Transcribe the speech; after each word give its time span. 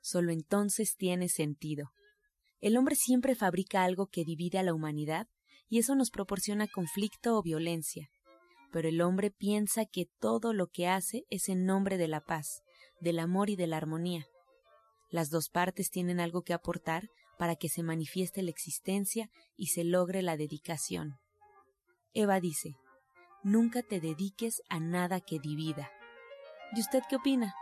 Solo 0.00 0.32
entonces 0.32 0.96
tiene 0.96 1.28
sentido. 1.28 1.90
El 2.60 2.76
hombre 2.76 2.94
siempre 2.94 3.34
fabrica 3.34 3.84
algo 3.84 4.06
que 4.06 4.24
divide 4.24 4.58
a 4.58 4.62
la 4.62 4.74
humanidad 4.74 5.28
y 5.68 5.78
eso 5.78 5.94
nos 5.94 6.10
proporciona 6.10 6.66
conflicto 6.66 7.38
o 7.38 7.42
violencia. 7.42 8.10
Pero 8.72 8.88
el 8.88 9.00
hombre 9.00 9.30
piensa 9.30 9.84
que 9.84 10.06
todo 10.20 10.52
lo 10.52 10.68
que 10.68 10.88
hace 10.88 11.24
es 11.30 11.48
en 11.48 11.64
nombre 11.64 11.96
de 11.96 12.08
la 12.08 12.20
paz, 12.20 12.62
del 13.00 13.18
amor 13.18 13.50
y 13.50 13.56
de 13.56 13.66
la 13.66 13.78
armonía. 13.78 14.26
Las 15.10 15.30
dos 15.30 15.48
partes 15.48 15.90
tienen 15.90 16.20
algo 16.20 16.42
que 16.42 16.52
aportar 16.52 17.08
para 17.38 17.56
que 17.56 17.68
se 17.68 17.82
manifieste 17.82 18.42
la 18.42 18.50
existencia 18.50 19.30
y 19.56 19.68
se 19.68 19.82
logre 19.82 20.22
la 20.22 20.36
dedicación. 20.36 21.18
Eva 22.12 22.40
dice, 22.40 22.76
nunca 23.42 23.82
te 23.82 24.00
dediques 24.00 24.62
a 24.68 24.78
nada 24.78 25.20
que 25.20 25.38
divida. 25.38 25.90
¿Y 26.76 26.80
usted 26.80 27.02
qué 27.08 27.16
opina? 27.16 27.54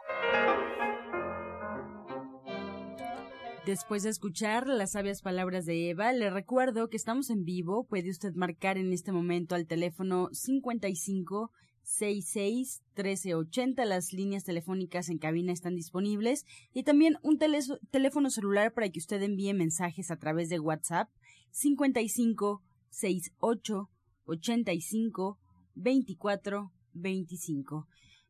Después 3.69 4.02
de 4.02 4.08
escuchar 4.08 4.66
las 4.66 4.92
sabias 4.92 5.20
palabras 5.20 5.66
de 5.66 5.91
Eva, 5.91 6.11
le 6.14 6.30
recuerdo 6.30 6.88
que 6.88 6.97
estamos 6.97 7.28
en 7.28 7.44
vivo. 7.44 7.84
Puede 7.84 8.08
usted 8.08 8.33
marcar 8.34 8.78
en 8.78 8.94
este 8.94 9.12
momento 9.12 9.55
al 9.55 9.66
teléfono 9.66 10.30
55 10.33 11.52
66 11.83 12.83
1380. 12.96 13.84
Las 13.84 14.14
líneas 14.14 14.44
telefónicas 14.44 15.11
en 15.11 15.19
cabina 15.19 15.52
están 15.52 15.74
disponibles. 15.74 16.46
Y 16.72 16.84
también 16.84 17.19
un 17.20 17.39
teléfono 17.39 18.30
celular 18.30 18.72
para 18.72 18.89
que 18.89 19.00
usted 19.00 19.20
envíe 19.20 19.52
mensajes 19.52 20.11
a 20.11 20.16
través 20.16 20.48
de 20.48 20.61
WhatsApp 20.61 21.11
55 21.50 22.62
68 22.89 23.91
85 24.24 25.39
24 25.74 26.72
25. 26.94 27.86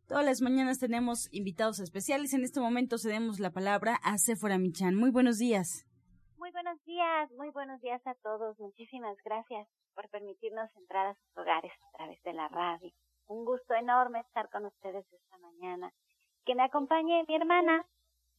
Todas 0.09 0.25
las 0.25 0.41
mañanas 0.41 0.79
tenemos 0.79 1.29
invitados 1.33 1.81
especiales. 1.81 2.33
En 2.33 2.43
este 2.43 2.61
momento 2.61 2.97
cedemos 2.97 3.41
la 3.41 3.51
palabra 3.51 3.99
a 4.03 4.17
Sephora 4.17 4.57
Michan. 4.57 4.95
Muy 4.95 5.11
buenos 5.11 5.37
días. 5.37 5.85
Muy 6.39 6.51
buenos 6.51 6.83
días, 6.87 7.31
muy 7.33 7.51
buenos 7.51 7.79
días 7.83 8.01
a 8.07 8.15
todos. 8.15 8.59
Muchísimas 8.59 9.19
gracias 9.23 9.69
por 9.95 10.09
permitirnos 10.09 10.75
entrar 10.77 11.09
a 11.09 11.15
sus 11.15 11.37
hogares 11.37 11.73
a 11.83 11.99
través 11.99 12.23
de 12.23 12.33
la 12.33 12.49
radio. 12.49 12.91
Un 13.27 13.45
gusto 13.45 13.75
enorme 13.75 14.21
estar 14.21 14.49
con 14.49 14.65
ustedes 14.65 15.05
esta 15.13 15.37
mañana. 15.37 15.93
Que 16.47 16.55
me 16.55 16.63
acompañe 16.63 17.27
mi 17.29 17.35
hermana, 17.35 17.85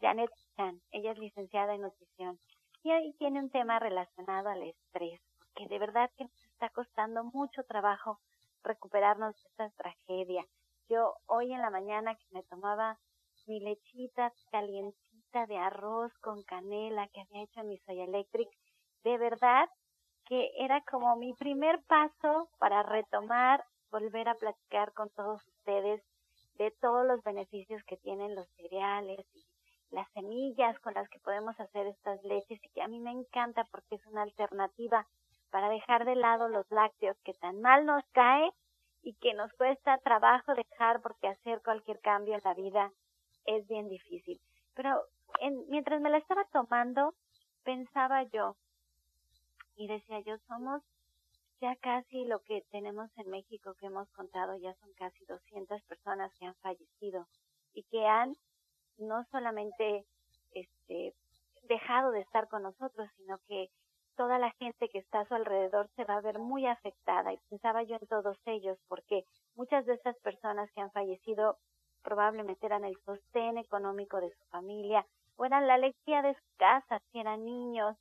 Janet 0.02 0.32
Chan. 0.58 0.82
Ella 0.90 1.12
es 1.12 1.20
licenciada 1.20 1.76
en 1.76 1.82
nutrición 1.82 2.40
y 2.82 2.94
hoy 2.94 3.14
tiene 3.20 3.42
un 3.42 3.52
tema 3.52 3.78
relacionado 3.78 4.50
al 4.50 4.64
estrés, 4.64 5.22
que 5.54 5.68
de 5.68 5.78
verdad 5.78 6.10
que 6.18 6.24
nos 6.24 6.46
está 6.46 6.70
costando 6.70 7.26
mucho 7.26 7.62
trabajo 7.66 8.20
recuperarnos 8.64 9.36
de 9.36 9.50
esta 9.50 9.70
tragedia 9.78 10.48
yo 10.90 11.16
hoy 11.28 11.54
en 11.54 11.62
la 11.62 11.70
mañana 11.70 12.16
que 12.16 12.26
me 12.32 12.44
tomaba 12.44 12.98
mi 13.48 13.60
lechita 13.60 14.34
calientita 14.52 15.46
de 15.46 15.58
arroz 15.58 16.12
con 16.20 16.44
canela 16.44 17.08
que 17.10 17.22
había 17.22 17.44
hecho 17.44 17.64
mi 17.64 17.78
Soy 17.80 18.02
Electric, 18.02 18.50
de 19.04 19.18
verdad 19.18 19.70
que 20.26 20.52
era 20.58 20.82
como 20.82 21.16
mi 21.16 21.34
primer 21.34 21.82
paso 21.86 22.50
para 22.60 22.84
retomar, 22.84 23.64
volver 23.92 24.30
a 24.30 24.36
platicar 24.36 24.94
con 24.94 25.10
todos 25.12 25.46
ustedes 25.48 26.04
de 26.56 26.72
todos 26.82 27.06
los 27.06 27.24
beneficios 27.24 27.82
que 27.86 27.98
tienen 27.98 28.36
los 28.36 28.48
cereales 28.58 29.26
y 29.34 29.46
las 29.92 30.12
semillas 30.12 30.78
con 30.80 30.94
las 30.94 31.08
que 31.10 31.20
podemos 31.20 31.60
hacer 31.60 31.88
estas 31.88 32.24
leches 32.24 32.60
y 32.64 32.70
que 32.70 32.82
a 32.82 32.88
mí 32.88 33.00
me 33.00 33.12
encanta 33.12 33.64
porque 33.72 33.96
es 33.96 34.06
una 34.08 34.24
alternativa 34.24 35.08
para 35.52 35.70
dejar 35.70 36.06
de 36.06 36.16
lado 36.16 36.48
los 36.48 36.70
lácteos 36.70 37.18
que 37.24 37.34
tan 37.36 37.62
mal 37.62 37.86
nos 37.86 38.04
cae 38.12 38.52
y 39.10 39.14
que 39.16 39.34
nos 39.34 39.52
cuesta 39.54 39.98
trabajo 39.98 40.54
dejar 40.54 41.02
porque 41.02 41.30
hacer 41.30 41.64
cualquier 41.64 42.00
cambio 42.00 42.36
en 42.36 42.42
la 42.44 42.54
vida 42.54 42.92
es 43.46 43.68
bien 43.68 43.90
difícil. 43.90 44.40
Pero 44.76 45.02
en, 45.40 45.68
mientras 45.68 46.00
me 46.00 46.12
la 46.12 46.20
estaba 46.20 46.46
tomando, 46.54 47.16
pensaba 47.64 48.22
yo 48.26 48.56
y 49.78 49.88
decía 49.88 50.20
yo, 50.20 50.38
somos 50.48 50.84
ya 51.60 51.76
casi 51.78 52.24
lo 52.26 52.38
que 52.44 52.62
tenemos 52.70 53.10
en 53.18 53.32
México 53.32 53.74
que 53.80 53.88
hemos 53.88 54.08
contado, 54.12 54.56
ya 54.58 54.76
son 54.76 54.94
casi 54.94 55.26
200 55.26 55.82
personas 55.86 56.32
que 56.36 56.46
han 56.46 56.56
fallecido 56.58 57.26
y 57.74 57.82
que 57.86 58.06
han 58.06 58.36
no 59.00 59.26
solamente 59.32 60.06
este 60.52 61.16
dejado 61.64 62.12
de 62.12 62.22
estar 62.22 62.48
con 62.48 62.62
nosotros, 62.62 63.10
sino 63.18 63.40
que 63.48 63.72
toda 64.20 64.38
la 64.38 64.52
gente 64.60 64.90
que 64.90 64.98
está 64.98 65.22
a 65.22 65.26
su 65.30 65.34
alrededor 65.34 65.90
se 65.96 66.04
va 66.04 66.18
a 66.18 66.22
ver 66.22 66.40
muy 66.40 66.68
afectada 66.68 67.32
y 67.32 67.38
pensaba 67.50 67.84
yo 67.84 67.96
en 67.96 68.06
todos 68.06 68.38
ellos 68.48 68.78
porque 68.90 69.24
muchas 69.56 69.86
de 69.86 69.94
estas 69.94 70.18
personas 70.18 70.70
que 70.74 70.82
han 70.82 70.92
fallecido 70.92 71.58
probablemente 72.04 72.66
eran 72.66 72.84
el 72.84 72.98
sostén 73.06 73.58
económico 73.58 74.20
de 74.20 74.30
su 74.32 74.44
familia 74.48 75.06
o 75.38 75.46
eran 75.46 75.68
la 75.68 75.76
alegría 75.76 76.22
de 76.22 76.34
su 76.34 76.44
casa 76.58 77.00
si 77.10 77.20
eran 77.22 77.46
niños 77.46 77.96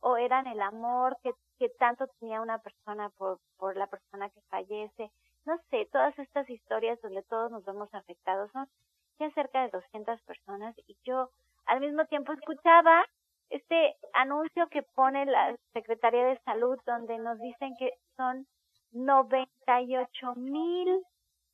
o 0.00 0.18
eran 0.18 0.46
el 0.46 0.60
amor 0.60 1.16
que, 1.22 1.32
tanto 1.78 2.06
tenía 2.20 2.42
una 2.42 2.58
persona 2.58 3.08
por, 3.16 3.38
por 3.56 3.74
la 3.78 3.86
persona 3.86 4.28
que 4.28 4.42
fallece. 4.50 5.10
No 5.46 5.56
sé, 5.70 5.88
todas 5.90 6.18
estas 6.18 6.50
historias 6.50 7.00
donde 7.00 7.22
todos 7.22 7.50
nos 7.50 7.64
vemos 7.64 7.88
afectados 7.94 8.50
son 8.52 8.68
ya 9.18 9.30
cerca 9.30 9.62
de 9.62 9.70
200 9.70 10.20
personas 10.22 10.74
y 10.86 10.98
yo 11.04 11.30
al 11.64 11.80
mismo 11.80 12.04
tiempo 12.04 12.34
escuchaba 12.34 13.06
este 13.52 13.96
anuncio 14.14 14.66
que 14.68 14.82
pone 14.82 15.26
la 15.26 15.54
Secretaría 15.74 16.24
de 16.24 16.40
Salud 16.40 16.78
donde 16.86 17.18
nos 17.18 17.38
dicen 17.38 17.74
que 17.78 17.92
son 18.16 18.46
98 18.92 20.34
mil 20.36 21.02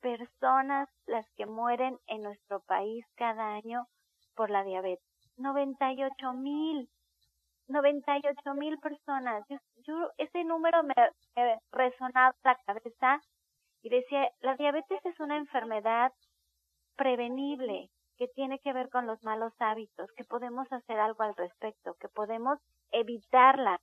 personas 0.01 0.89
las 1.07 1.25
que 1.35 1.45
mueren 1.45 1.97
en 2.07 2.23
nuestro 2.23 2.61
país 2.61 3.05
cada 3.15 3.55
año 3.55 3.85
por 4.35 4.49
la 4.49 4.63
diabetes. 4.63 5.03
98 5.37 6.33
mil. 6.33 6.89
98 7.67 8.53
mil 8.55 8.77
personas. 8.79 9.43
Yo, 9.85 10.11
ese 10.17 10.43
número 10.43 10.83
me, 10.83 10.95
me 11.35 11.59
resonaba 11.71 12.33
la 12.43 12.55
cabeza 12.65 13.21
y 13.81 13.89
decía, 13.89 14.29
la 14.39 14.55
diabetes 14.55 15.05
es 15.05 15.19
una 15.19 15.37
enfermedad 15.37 16.11
prevenible, 16.95 17.89
que 18.19 18.27
tiene 18.27 18.59
que 18.59 18.73
ver 18.73 18.89
con 18.89 19.07
los 19.07 19.23
malos 19.23 19.53
hábitos, 19.59 20.11
que 20.11 20.25
podemos 20.25 20.69
hacer 20.73 20.99
algo 20.99 21.23
al 21.23 21.37
respecto, 21.37 21.95
que 22.01 22.09
podemos 22.09 22.59
evitarla. 22.91 23.79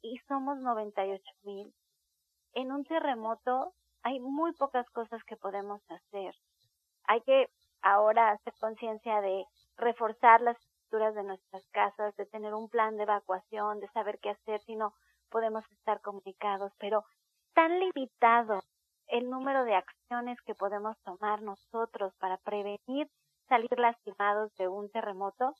Y 0.00 0.16
somos 0.28 0.58
98 0.58 1.24
mil. 1.42 1.74
En 2.54 2.70
un 2.70 2.84
terremoto 2.84 3.72
hay 4.04 4.20
muy 4.20 4.52
pocas 4.52 4.88
cosas 4.90 5.22
que 5.24 5.36
podemos 5.36 5.82
hacer. 5.90 6.36
Hay 7.08 7.20
que 7.22 7.50
ahora 7.82 8.30
hacer 8.30 8.54
conciencia 8.60 9.20
de 9.20 9.44
reforzar 9.76 10.40
las 10.40 10.56
estructuras 10.56 11.16
de 11.16 11.24
nuestras 11.24 11.66
casas, 11.72 12.14
de 12.14 12.26
tener 12.26 12.54
un 12.54 12.68
plan 12.68 12.96
de 12.96 13.02
evacuación, 13.02 13.80
de 13.80 13.88
saber 13.88 14.20
qué 14.20 14.30
hacer 14.30 14.60
si 14.62 14.76
no 14.76 14.94
podemos 15.30 15.64
estar 15.72 16.00
comunicados, 16.00 16.72
pero 16.78 17.04
tan 17.54 17.80
limitado 17.80 18.62
el 19.08 19.28
número 19.28 19.64
de 19.64 19.74
acciones 19.74 20.40
que 20.42 20.54
podemos 20.54 20.96
tomar 21.02 21.42
nosotros 21.42 22.14
para 22.20 22.36
prevenir 22.38 23.10
salir 23.48 23.78
lastimados 23.78 24.54
de 24.56 24.68
un 24.68 24.90
terremoto 24.90 25.54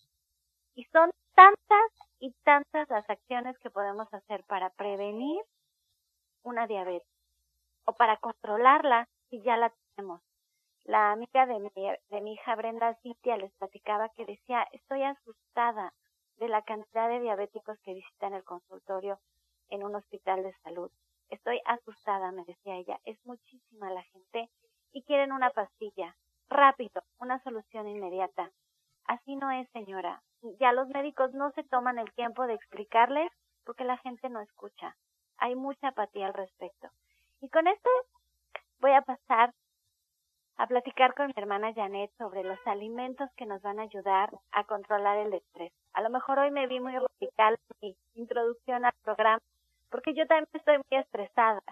y 0.74 0.84
son 0.84 1.10
tantas 1.34 1.90
y 2.20 2.32
tantas 2.44 2.88
las 2.88 3.08
acciones 3.08 3.58
que 3.58 3.70
podemos 3.70 4.12
hacer 4.12 4.44
para 4.44 4.70
prevenir 4.70 5.40
una 6.42 6.66
diabetes 6.66 7.08
o 7.84 7.92
para 7.94 8.16
controlarla 8.18 9.08
si 9.30 9.42
ya 9.42 9.56
la 9.56 9.72
tenemos. 9.96 10.22
La 10.84 11.12
amiga 11.12 11.46
de 11.46 11.58
mi, 11.58 11.70
de 12.08 12.20
mi 12.20 12.34
hija 12.34 12.54
Brenda 12.54 12.94
Cintia 13.02 13.36
les 13.36 13.52
platicaba 13.54 14.08
que 14.10 14.24
decía, 14.24 14.66
estoy 14.72 15.02
asustada, 15.02 15.92
de 16.38 16.48
la 16.48 16.62
cantidad 16.62 17.08
de 17.08 17.20
diabéticos 17.20 17.78
que 17.80 17.94
visitan 17.94 18.34
el 18.34 18.44
consultorio 18.44 19.18
en 19.70 19.84
un 19.84 19.94
hospital 19.94 20.42
de 20.42 20.54
salud. 20.62 20.90
Estoy 21.30 21.60
asustada, 21.64 22.32
me 22.32 22.44
decía 22.44 22.76
ella. 22.76 22.98
Es 23.04 23.18
muchísima 23.26 23.90
la 23.90 24.02
gente 24.04 24.48
y 24.92 25.02
quieren 25.02 25.32
una 25.32 25.50
pastilla. 25.50 26.16
Rápido, 26.48 27.02
una 27.20 27.42
solución 27.42 27.88
inmediata. 27.88 28.50
Así 29.06 29.36
no 29.36 29.50
es, 29.50 29.68
señora. 29.70 30.22
Ya 30.60 30.72
los 30.72 30.88
médicos 30.88 31.32
no 31.34 31.50
se 31.52 31.64
toman 31.64 31.98
el 31.98 32.12
tiempo 32.14 32.46
de 32.46 32.54
explicarles 32.54 33.30
porque 33.64 33.84
la 33.84 33.96
gente 33.98 34.28
no 34.28 34.40
escucha. 34.40 34.96
Hay 35.38 35.54
mucha 35.54 35.88
apatía 35.88 36.26
al 36.26 36.34
respecto. 36.34 36.88
Y 37.40 37.48
con 37.48 37.66
esto 37.66 37.90
voy 38.80 38.92
a 38.92 39.02
pasar 39.02 39.52
a 40.58 40.66
platicar 40.66 41.14
con 41.14 41.28
mi 41.28 41.34
hermana 41.36 41.72
Janet 41.72 42.10
sobre 42.18 42.42
los 42.42 42.58
alimentos 42.66 43.30
que 43.36 43.46
nos 43.46 43.62
van 43.62 43.78
a 43.78 43.84
ayudar 43.84 44.30
a 44.50 44.64
controlar 44.64 45.18
el 45.18 45.32
estrés. 45.32 45.72
A 45.92 46.02
lo 46.02 46.10
mejor 46.10 46.38
hoy 46.40 46.50
me 46.50 46.66
vi 46.66 46.80
muy 46.80 46.92
radical 46.92 47.56
en 47.80 47.88
mi 47.88 47.96
introducción 48.14 48.84
al 48.84 48.92
programa, 49.04 49.40
porque 49.88 50.14
yo 50.14 50.26
también 50.26 50.48
estoy 50.52 50.78
muy 50.78 50.98
estresada. 50.98 51.62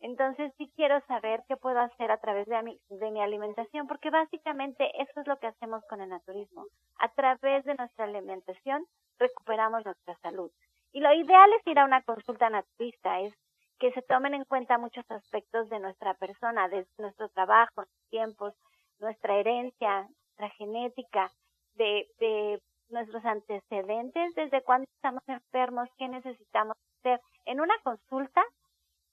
Entonces 0.00 0.52
sí 0.58 0.70
quiero 0.76 1.00
saber 1.06 1.42
qué 1.48 1.56
puedo 1.56 1.80
hacer 1.80 2.10
a 2.10 2.18
través 2.18 2.46
de 2.46 2.62
mi, 3.10 3.20
alimentación, 3.20 3.86
porque 3.86 4.10
básicamente 4.10 4.90
eso 5.00 5.20
es 5.20 5.26
lo 5.26 5.38
que 5.38 5.46
hacemos 5.46 5.82
con 5.88 6.00
el 6.00 6.10
naturismo. 6.10 6.66
A 6.98 7.08
través 7.12 7.64
de 7.64 7.74
nuestra 7.74 8.04
alimentación 8.04 8.86
recuperamos 9.18 9.84
nuestra 9.84 10.16
salud. 10.18 10.50
Y 10.92 11.00
lo 11.00 11.12
ideal 11.14 11.50
es 11.54 11.66
ir 11.66 11.78
a 11.78 11.84
una 11.84 12.02
consulta 12.02 12.50
naturista, 12.50 13.20
es 13.20 13.34
que 13.78 13.92
se 13.92 14.02
tomen 14.02 14.34
en 14.34 14.44
cuenta 14.44 14.78
muchos 14.78 15.04
aspectos 15.10 15.68
de 15.68 15.80
nuestra 15.80 16.14
persona, 16.14 16.68
de 16.68 16.86
nuestro 16.98 17.28
trabajo, 17.30 17.84
tiempos, 18.10 18.54
nuestra 18.98 19.36
herencia, 19.36 20.08
nuestra 20.38 20.50
genética, 20.56 21.30
de, 21.74 22.06
de 22.18 22.62
nuestros 22.88 23.24
antecedentes, 23.24 24.34
desde 24.34 24.62
cuándo 24.62 24.86
estamos 24.94 25.22
enfermos, 25.26 25.88
qué 25.98 26.08
necesitamos 26.08 26.76
hacer. 27.00 27.20
En 27.44 27.60
una 27.60 27.74
consulta 27.82 28.42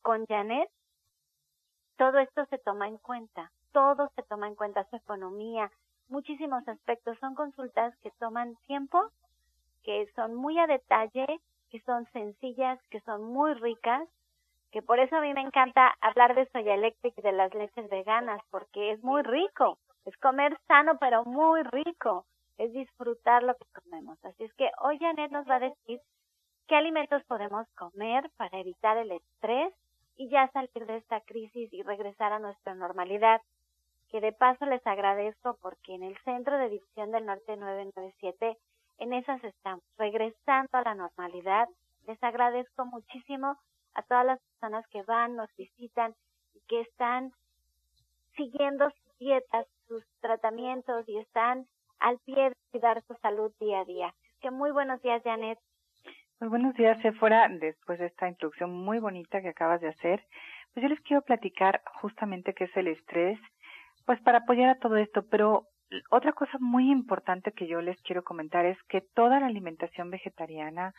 con 0.04 0.28
Janet, 0.28 0.70
todo 1.98 2.20
esto 2.20 2.46
se 2.46 2.60
toma 2.60 2.88
en 2.88 2.98
cuenta, 2.98 3.52
todo 3.72 4.12
se 4.16 4.22
toma 4.24 4.48
en 4.48 4.56
cuenta, 4.56 4.88
su 4.92 4.98
economía, 4.98 5.72
muchísimos 6.10 6.68
aspectos. 6.68 7.18
Son 7.20 7.34
consultas 7.34 7.96
que 8.04 8.12
toman 8.20 8.56
tiempo, 8.68 9.02
que 9.84 10.08
son 10.16 10.36
muy 10.36 10.60
a 10.60 10.68
detalle, 10.68 11.26
que 11.72 11.80
son 11.82 12.06
sencillas, 12.12 12.80
que 12.92 13.00
son 13.02 13.24
muy 13.24 13.56
ricas 13.56 14.08
que 14.74 14.82
por 14.82 15.00
eso 15.00 15.16
a 15.16 15.22
mí 15.22 15.32
me 15.36 15.42
encanta 15.42 15.94
hablar 16.02 16.34
de 16.34 16.50
soya 16.50 16.74
eléctrica 16.74 17.22
y 17.22 17.24
de 17.24 17.32
las 17.32 17.54
leches 17.54 17.88
veganas, 17.92 18.42
porque 18.50 18.92
es 18.92 19.04
muy 19.04 19.22
rico, 19.22 19.78
es 20.04 20.18
comer 20.18 20.58
sano 20.68 20.98
pero 21.00 21.24
muy 21.26 21.62
rico, 21.62 22.26
es 22.58 22.74
disfrutar 22.74 23.44
lo 23.44 23.54
que 23.56 23.66
comemos. 23.72 24.18
Así 24.26 24.44
es 24.44 24.54
que 24.56 24.72
hoy 24.82 24.98
Janet 24.98 25.32
nos 25.32 25.48
va 25.48 25.58
a 25.58 25.70
decir 25.70 26.02
qué 26.68 26.76
alimentos 26.76 27.24
podemos 27.26 27.68
comer 27.76 28.28
para 28.36 28.60
evitar 28.60 28.98
el 28.98 29.12
estrés 29.12 29.72
y 30.18 30.30
ya 30.30 30.50
salir 30.52 30.86
de 30.86 30.98
esta 30.98 31.22
crisis 31.22 31.72
y 31.74 31.84
regresar 31.84 32.34
a 32.34 32.40
nuestra 32.40 32.76
normalidad. 32.76 33.42
Que 34.10 34.22
de 34.22 34.32
paso 34.32 34.66
les 34.66 34.86
agradezco 34.86 35.58
porque 35.62 35.96
en 35.96 36.04
el 36.04 36.18
Centro 36.20 36.58
de 36.58 36.70
División 36.70 37.12
del 37.12 37.26
Norte 37.26 37.58
997, 37.58 38.58
en 39.00 39.14
esas 39.14 39.44
estamos, 39.44 39.84
regresando 39.98 40.70
a 40.74 40.84
la 40.84 40.96
normalidad. 40.96 41.68
Les 42.06 42.22
agradezco 42.24 42.86
muchísimo 42.86 43.58
a 43.96 44.04
todas 44.04 44.26
las 44.26 44.40
personas 44.40 44.88
que 44.88 45.02
van, 45.04 45.36
nos 45.36 45.50
visitan 45.56 46.14
y 46.54 46.60
que 46.68 46.82
están 46.82 47.34
siguiendo 48.36 48.90
sus 48.90 49.18
dietas, 49.18 49.68
sus 49.88 50.04
tratamientos 50.22 51.08
y 51.08 51.18
están 51.18 51.68
al 52.00 52.20
pie 52.20 52.50
de 52.50 52.56
cuidar 52.72 53.02
su 53.08 53.16
salud 53.16 53.52
día 53.60 53.80
a 53.80 53.86
día. 53.86 54.14
Que 54.42 54.52
muy 54.52 54.72
buenos 54.72 55.02
días, 55.02 55.24
Janet. 55.24 55.60
Muy 56.40 56.50
buenos 56.50 56.76
días, 56.76 57.02
Sephora. 57.02 57.48
Después 57.48 58.00
de 58.00 58.08
esta 58.08 58.28
introducción 58.28 58.72
muy 58.72 59.00
bonita 59.00 59.42
que 59.42 59.50
acabas 59.50 59.80
de 59.82 59.90
hacer, 59.90 60.26
pues 60.74 60.84
yo 60.84 60.90
les 60.90 61.00
quiero 61.02 61.22
platicar 61.22 61.82
justamente 62.02 62.54
qué 62.54 62.66
es 62.66 62.76
el 62.76 62.88
estrés, 62.88 63.40
pues 64.06 64.20
para 64.22 64.40
apoyar 64.40 64.70
a 64.70 64.80
todo 64.80 64.98
esto, 64.98 65.24
pero 65.30 65.68
otra 66.10 66.34
cosa 66.34 66.58
muy 66.60 66.92
importante 66.92 67.52
que 67.54 67.68
yo 67.68 67.82
les 67.82 68.02
quiero 68.02 68.24
comentar 68.24 68.66
es 68.66 68.82
que 68.90 69.02
toda 69.02 69.40
la 69.40 69.46
alimentación 69.46 70.10
vegetariana 70.10 70.94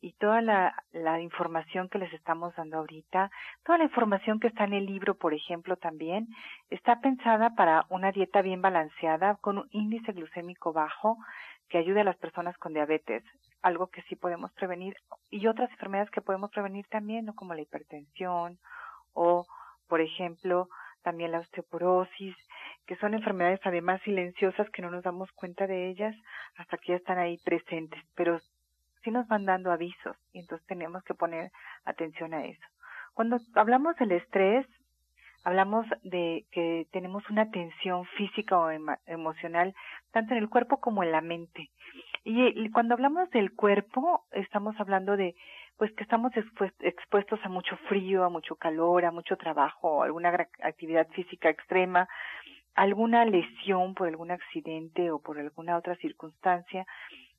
y 0.00 0.14
toda 0.14 0.40
la, 0.40 0.74
la 0.92 1.20
información 1.20 1.88
que 1.88 1.98
les 1.98 2.12
estamos 2.14 2.56
dando 2.56 2.78
ahorita, 2.78 3.30
toda 3.64 3.78
la 3.78 3.84
información 3.84 4.40
que 4.40 4.48
está 4.48 4.64
en 4.64 4.72
el 4.72 4.86
libro, 4.86 5.14
por 5.14 5.34
ejemplo, 5.34 5.76
también, 5.76 6.26
está 6.70 7.00
pensada 7.00 7.54
para 7.54 7.84
una 7.90 8.10
dieta 8.10 8.40
bien 8.40 8.62
balanceada, 8.62 9.36
con 9.36 9.58
un 9.58 9.68
índice 9.72 10.12
glucémico 10.12 10.72
bajo, 10.72 11.18
que 11.68 11.78
ayude 11.78 12.00
a 12.00 12.04
las 12.04 12.16
personas 12.16 12.56
con 12.56 12.72
diabetes, 12.72 13.22
algo 13.62 13.88
que 13.88 14.02
sí 14.02 14.16
podemos 14.16 14.52
prevenir, 14.52 14.96
y 15.30 15.46
otras 15.46 15.70
enfermedades 15.70 16.10
que 16.10 16.22
podemos 16.22 16.50
prevenir 16.50 16.86
también, 16.88 17.26
¿no? 17.26 17.34
como 17.34 17.54
la 17.54 17.62
hipertensión, 17.62 18.58
o, 19.12 19.46
por 19.88 20.00
ejemplo, 20.00 20.68
también 21.02 21.32
la 21.32 21.40
osteoporosis, 21.40 22.36
que 22.86 22.96
son 22.96 23.14
enfermedades 23.14 23.60
además 23.64 24.00
silenciosas 24.02 24.68
que 24.70 24.82
no 24.82 24.90
nos 24.90 25.04
damos 25.04 25.30
cuenta 25.32 25.66
de 25.66 25.88
ellas 25.88 26.14
hasta 26.56 26.76
que 26.78 26.92
ya 26.92 26.96
están 26.96 27.18
ahí 27.18 27.38
presentes, 27.44 28.02
pero 28.14 28.40
sí 29.02 29.10
nos 29.10 29.26
van 29.28 29.44
dando 29.44 29.72
avisos 29.72 30.16
y 30.32 30.40
entonces 30.40 30.66
tenemos 30.66 31.02
que 31.04 31.14
poner 31.14 31.50
atención 31.84 32.34
a 32.34 32.44
eso. 32.44 32.66
Cuando 33.14 33.38
hablamos 33.54 33.96
del 33.96 34.12
estrés, 34.12 34.66
hablamos 35.44 35.86
de 36.02 36.44
que 36.50 36.86
tenemos 36.92 37.28
una 37.30 37.50
tensión 37.50 38.04
física 38.16 38.58
o 38.58 38.70
emocional 39.06 39.74
tanto 40.12 40.34
en 40.34 40.38
el 40.38 40.48
cuerpo 40.48 40.80
como 40.80 41.02
en 41.02 41.12
la 41.12 41.20
mente. 41.20 41.70
Y, 42.22 42.70
cuando 42.70 42.94
hablamos 42.94 43.30
del 43.30 43.54
cuerpo, 43.54 44.24
estamos 44.32 44.78
hablando 44.78 45.16
de 45.16 45.34
pues 45.78 45.90
que 45.92 46.02
estamos 46.02 46.32
expuestos 46.80 47.40
a 47.42 47.48
mucho 47.48 47.74
frío, 47.88 48.24
a 48.24 48.28
mucho 48.28 48.56
calor, 48.56 49.06
a 49.06 49.10
mucho 49.10 49.36
trabajo, 49.38 50.02
a 50.02 50.06
alguna 50.06 50.28
actividad 50.62 51.08
física 51.08 51.48
extrema, 51.48 52.06
alguna 52.74 53.24
lesión 53.24 53.94
por 53.94 54.08
algún 54.08 54.30
accidente 54.30 55.10
o 55.10 55.20
por 55.20 55.38
alguna 55.38 55.78
otra 55.78 55.96
circunstancia, 55.96 56.86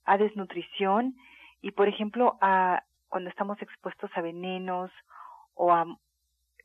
a 0.06 0.18
desnutrición 0.18 1.16
y, 1.62 1.72
por 1.72 1.88
ejemplo, 1.88 2.40
a, 2.42 2.84
cuando 3.10 3.30
estamos 3.30 3.62
expuestos 3.62 4.10
a 4.16 4.22
venenos 4.22 4.90
o 5.54 5.72
a 5.72 5.86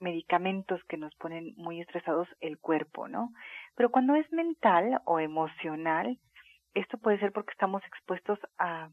medicamentos 0.00 0.82
que 0.84 0.96
nos 0.96 1.14
ponen 1.16 1.52
muy 1.58 1.82
estresados 1.82 2.26
el 2.40 2.58
cuerpo, 2.58 3.06
¿no? 3.06 3.32
Pero 3.74 3.90
cuando 3.90 4.14
es 4.14 4.30
mental 4.32 5.02
o 5.04 5.20
emocional, 5.20 6.18
esto 6.80 6.98
puede 6.98 7.18
ser 7.18 7.32
porque 7.32 7.52
estamos 7.52 7.82
expuestos 7.84 8.38
a, 8.58 8.90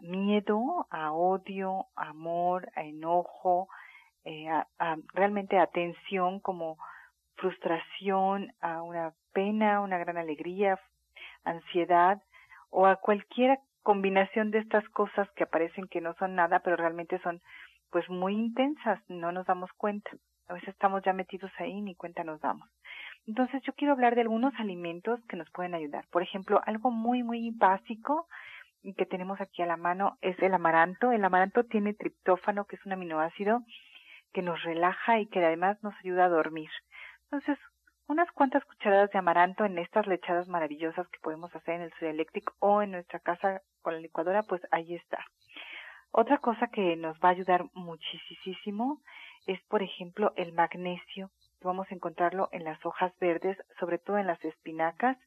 miedo, 0.00 0.86
a 0.90 1.12
odio, 1.12 1.86
a 1.94 2.08
amor, 2.08 2.68
a 2.74 2.82
enojo, 2.82 3.68
eh, 4.24 4.48
a, 4.48 4.66
a, 4.78 4.96
realmente 5.14 5.58
a 5.58 5.68
tensión 5.68 6.40
como 6.40 6.76
frustración, 7.36 8.52
a 8.60 8.82
una 8.82 9.12
pena, 9.32 9.80
una 9.80 9.98
gran 9.98 10.16
alegría, 10.16 10.80
ansiedad 11.44 12.20
o 12.70 12.86
a 12.86 12.96
cualquier 12.96 13.58
combinación 13.82 14.50
de 14.50 14.58
estas 14.58 14.86
cosas 14.90 15.30
que 15.36 15.44
aparecen 15.44 15.86
que 15.88 16.00
no 16.00 16.14
son 16.14 16.34
nada, 16.34 16.58
pero 16.60 16.76
realmente 16.76 17.18
son 17.20 17.40
pues 17.90 18.08
muy 18.10 18.34
intensas, 18.34 19.00
no 19.08 19.32
nos 19.32 19.46
damos 19.46 19.72
cuenta. 19.74 20.10
A 20.48 20.54
veces 20.54 20.70
estamos 20.70 21.02
ya 21.04 21.12
metidos 21.12 21.50
ahí 21.58 21.80
ni 21.80 21.94
cuenta 21.94 22.24
nos 22.24 22.40
damos. 22.40 22.68
Entonces 23.28 23.62
yo 23.62 23.74
quiero 23.74 23.92
hablar 23.92 24.14
de 24.14 24.22
algunos 24.22 24.54
alimentos 24.58 25.20
que 25.26 25.36
nos 25.36 25.50
pueden 25.50 25.74
ayudar. 25.74 26.06
Por 26.10 26.22
ejemplo, 26.22 26.62
algo 26.64 26.90
muy, 26.90 27.22
muy 27.22 27.50
básico 27.50 28.26
que 28.96 29.04
tenemos 29.04 29.38
aquí 29.42 29.60
a 29.60 29.66
la 29.66 29.76
mano 29.76 30.16
es 30.22 30.38
el 30.38 30.54
amaranto. 30.54 31.12
El 31.12 31.22
amaranto 31.22 31.64
tiene 31.64 31.92
triptófano, 31.92 32.64
que 32.64 32.76
es 32.76 32.86
un 32.86 32.92
aminoácido 32.92 33.60
que 34.32 34.40
nos 34.40 34.62
relaja 34.62 35.20
y 35.20 35.26
que 35.26 35.44
además 35.44 35.76
nos 35.82 35.94
ayuda 35.98 36.24
a 36.24 36.30
dormir. 36.30 36.70
Entonces, 37.24 37.58
unas 38.06 38.32
cuantas 38.32 38.64
cucharadas 38.64 39.10
de 39.10 39.18
amaranto 39.18 39.66
en 39.66 39.76
estas 39.76 40.06
lechadas 40.06 40.48
maravillosas 40.48 41.06
que 41.08 41.20
podemos 41.20 41.54
hacer 41.54 41.74
en 41.74 41.82
el 41.82 41.92
Soy 41.98 42.08
Electric 42.08 42.50
o 42.60 42.80
en 42.80 42.92
nuestra 42.92 43.18
casa 43.18 43.60
con 43.82 43.92
la 43.92 44.00
licuadora, 44.00 44.42
pues 44.42 44.62
ahí 44.70 44.94
está. 44.94 45.22
Otra 46.12 46.38
cosa 46.38 46.68
que 46.68 46.96
nos 46.96 47.18
va 47.18 47.28
a 47.28 47.32
ayudar 47.32 47.66
muchísimo 47.74 49.02
es, 49.46 49.60
por 49.64 49.82
ejemplo, 49.82 50.32
el 50.36 50.54
magnesio. 50.54 51.30
Vamos 51.62 51.90
a 51.90 51.94
encontrarlo 51.94 52.48
en 52.52 52.64
las 52.64 52.84
hojas 52.86 53.12
verdes, 53.18 53.56
sobre 53.80 53.98
todo 53.98 54.18
en 54.18 54.26
las 54.26 54.42
espinacas 54.44 55.18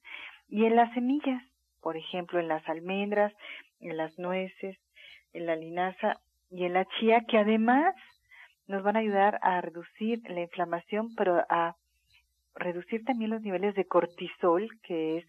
y 0.48 0.66
en 0.66 0.76
las 0.76 0.94
semillas, 0.94 1.44
por 1.82 1.98
ejemplo, 1.98 2.40
en 2.40 2.48
las 2.48 2.68
almendras, 2.70 3.34
en 3.80 3.98
las 3.98 4.18
nueces, 4.18 4.78
en 5.34 5.46
la 5.46 5.56
linaza 5.56 6.20
y 6.50 6.66
en 6.66 6.74
la 6.74 6.86
chía, 6.86 7.26
que 7.28 7.38
además 7.38 7.96
nos 8.68 8.84
van 8.84 8.96
a 8.96 9.00
ayudar 9.00 9.40
a 9.42 9.60
reducir 9.60 10.22
la 10.30 10.42
inflamación, 10.42 11.14
pero 11.16 11.44
a 11.50 11.76
reducir 12.56 13.04
también 13.04 13.32
los 13.32 13.42
niveles 13.42 13.76
de 13.76 13.86
cortisol, 13.86 14.70
que 14.84 15.18
es 15.18 15.26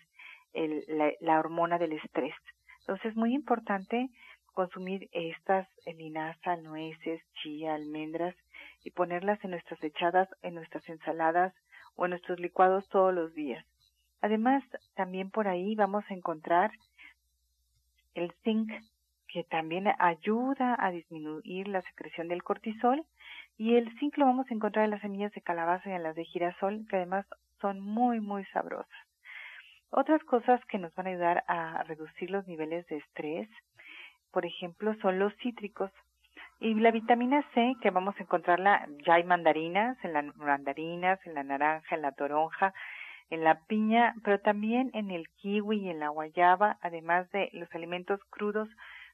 el, 0.52 0.85
la, 1.21 1.38
hormona 1.40 1.78
del 1.78 1.92
estrés. 1.92 2.35
Entonces 2.80 3.06
es 3.06 3.16
muy 3.16 3.35
importante 3.35 4.09
consumir 4.52 5.09
estas 5.12 5.66
linaza, 5.87 6.56
nueces, 6.56 7.23
chía, 7.42 7.75
almendras 7.75 8.37
y 8.84 8.90
ponerlas 8.90 9.42
en 9.44 9.50
nuestras 9.50 9.82
echadas, 9.82 10.28
en 10.42 10.54
nuestras 10.54 10.88
ensaladas 10.88 11.54
o 11.96 12.04
en 12.04 12.10
nuestros 12.10 12.40
licuados 12.40 12.88
todos 12.88 13.14
los 13.14 13.34
días. 13.34 13.64
Además, 14.20 14.62
también 14.94 15.30
por 15.30 15.48
ahí 15.48 15.74
vamos 15.74 16.04
a 16.08 16.14
encontrar 16.14 16.70
el 18.14 18.32
zinc, 18.44 18.70
que 19.28 19.44
también 19.44 19.88
ayuda 19.98 20.76
a 20.78 20.90
disminuir 20.90 21.68
la 21.68 21.82
secreción 21.82 22.28
del 22.28 22.42
cortisol. 22.42 23.04
Y 23.56 23.76
el 23.76 23.90
zinc 23.98 24.16
lo 24.18 24.26
vamos 24.26 24.50
a 24.50 24.54
encontrar 24.54 24.84
en 24.84 24.90
las 24.90 25.00
semillas 25.00 25.32
de 25.32 25.40
calabaza 25.40 25.88
y 25.88 25.92
en 25.92 26.02
las 26.02 26.14
de 26.14 26.24
girasol, 26.24 26.86
que 26.88 26.96
además 26.96 27.26
son 27.60 27.80
muy, 27.80 28.20
muy 28.20 28.44
sabrosas. 28.46 29.06
Otras 29.90 30.22
cosas 30.24 30.64
que 30.66 30.78
nos 30.78 30.94
van 30.94 31.06
a 31.06 31.10
ayudar 31.10 31.44
a 31.48 31.82
reducir 31.82 32.30
los 32.30 32.46
niveles 32.46 32.86
de 32.86 32.96
estrés, 32.96 33.48
por 34.30 34.46
ejemplo, 34.46 34.94
son 35.02 35.18
los 35.18 35.34
cítricos. 35.36 35.90
Y 36.64 36.75
la 36.75 36.92
vitamina 36.92 37.45
C, 37.54 37.75
que 37.81 37.90
vamos 37.90 38.14
a 38.16 38.23
encontrarla, 38.23 38.87
ya 39.04 39.14
hay 39.14 39.25
mandarinas, 39.25 39.99
en 40.04 40.12
las 40.12 40.37
mandarinas, 40.37 41.19
en 41.26 41.35
la 41.35 41.42
naranja, 41.42 41.97
en 41.97 42.02
la 42.02 42.12
toronja, 42.12 42.73
en 43.31 43.42
la 43.42 43.59
piña, 43.66 44.14
pero 44.23 44.38
también 44.38 44.92
en 44.95 45.11
el 45.11 45.28
kiwi 45.31 45.81
y 45.81 45.90
en 45.90 45.99
la 45.99 46.11
guayaba, 46.11 46.78
además 46.81 47.28
de 47.33 47.50
los 47.52 47.69
alimentos 47.75 48.21
crudos 48.31 48.69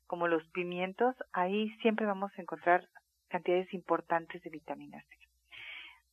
como 0.07 0.29
los 0.29 0.47
pimientos, 0.49 1.17
ahí 1.33 1.71
siempre 1.81 2.05
vamos 2.05 2.31
a 2.37 2.43
encontrar 2.43 2.87
cantidades 3.29 3.73
importantes 3.73 4.43
de 4.43 4.51
vitamina 4.51 5.01
C. 5.01 5.17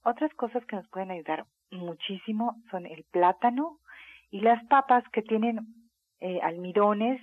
Otras 0.04 0.34
cosas 0.36 0.66
que 0.68 0.78
nos 0.78 0.88
pueden 0.88 1.12
ayudar 1.12 1.44
muchísimo 1.70 2.56
son 2.72 2.86
el 2.86 3.04
plátano 3.12 3.80
y 4.32 4.40
las 4.40 4.66
papas 4.68 5.04
que 5.12 5.22
tienen 5.22 5.60
eh, 6.22 6.40
almidones, 6.42 7.22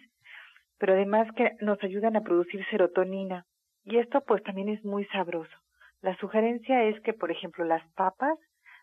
pero 0.77 0.93
además 0.93 1.33
que 1.35 1.53
nos 1.63 1.83
ayudan 1.83 2.17
a 2.17 2.21
producir 2.21 2.63
serotonina. 2.69 3.47
Y 3.85 3.99
esto 3.99 4.21
pues 4.23 4.43
también 4.43 4.69
es 4.69 4.85
muy 4.85 5.05
sabroso. 5.07 5.57
La 6.01 6.17
sugerencia 6.17 6.85
es 6.85 7.01
que, 7.03 7.13
por 7.13 7.31
ejemplo, 7.31 7.65
las 7.65 7.87
papas 7.93 8.39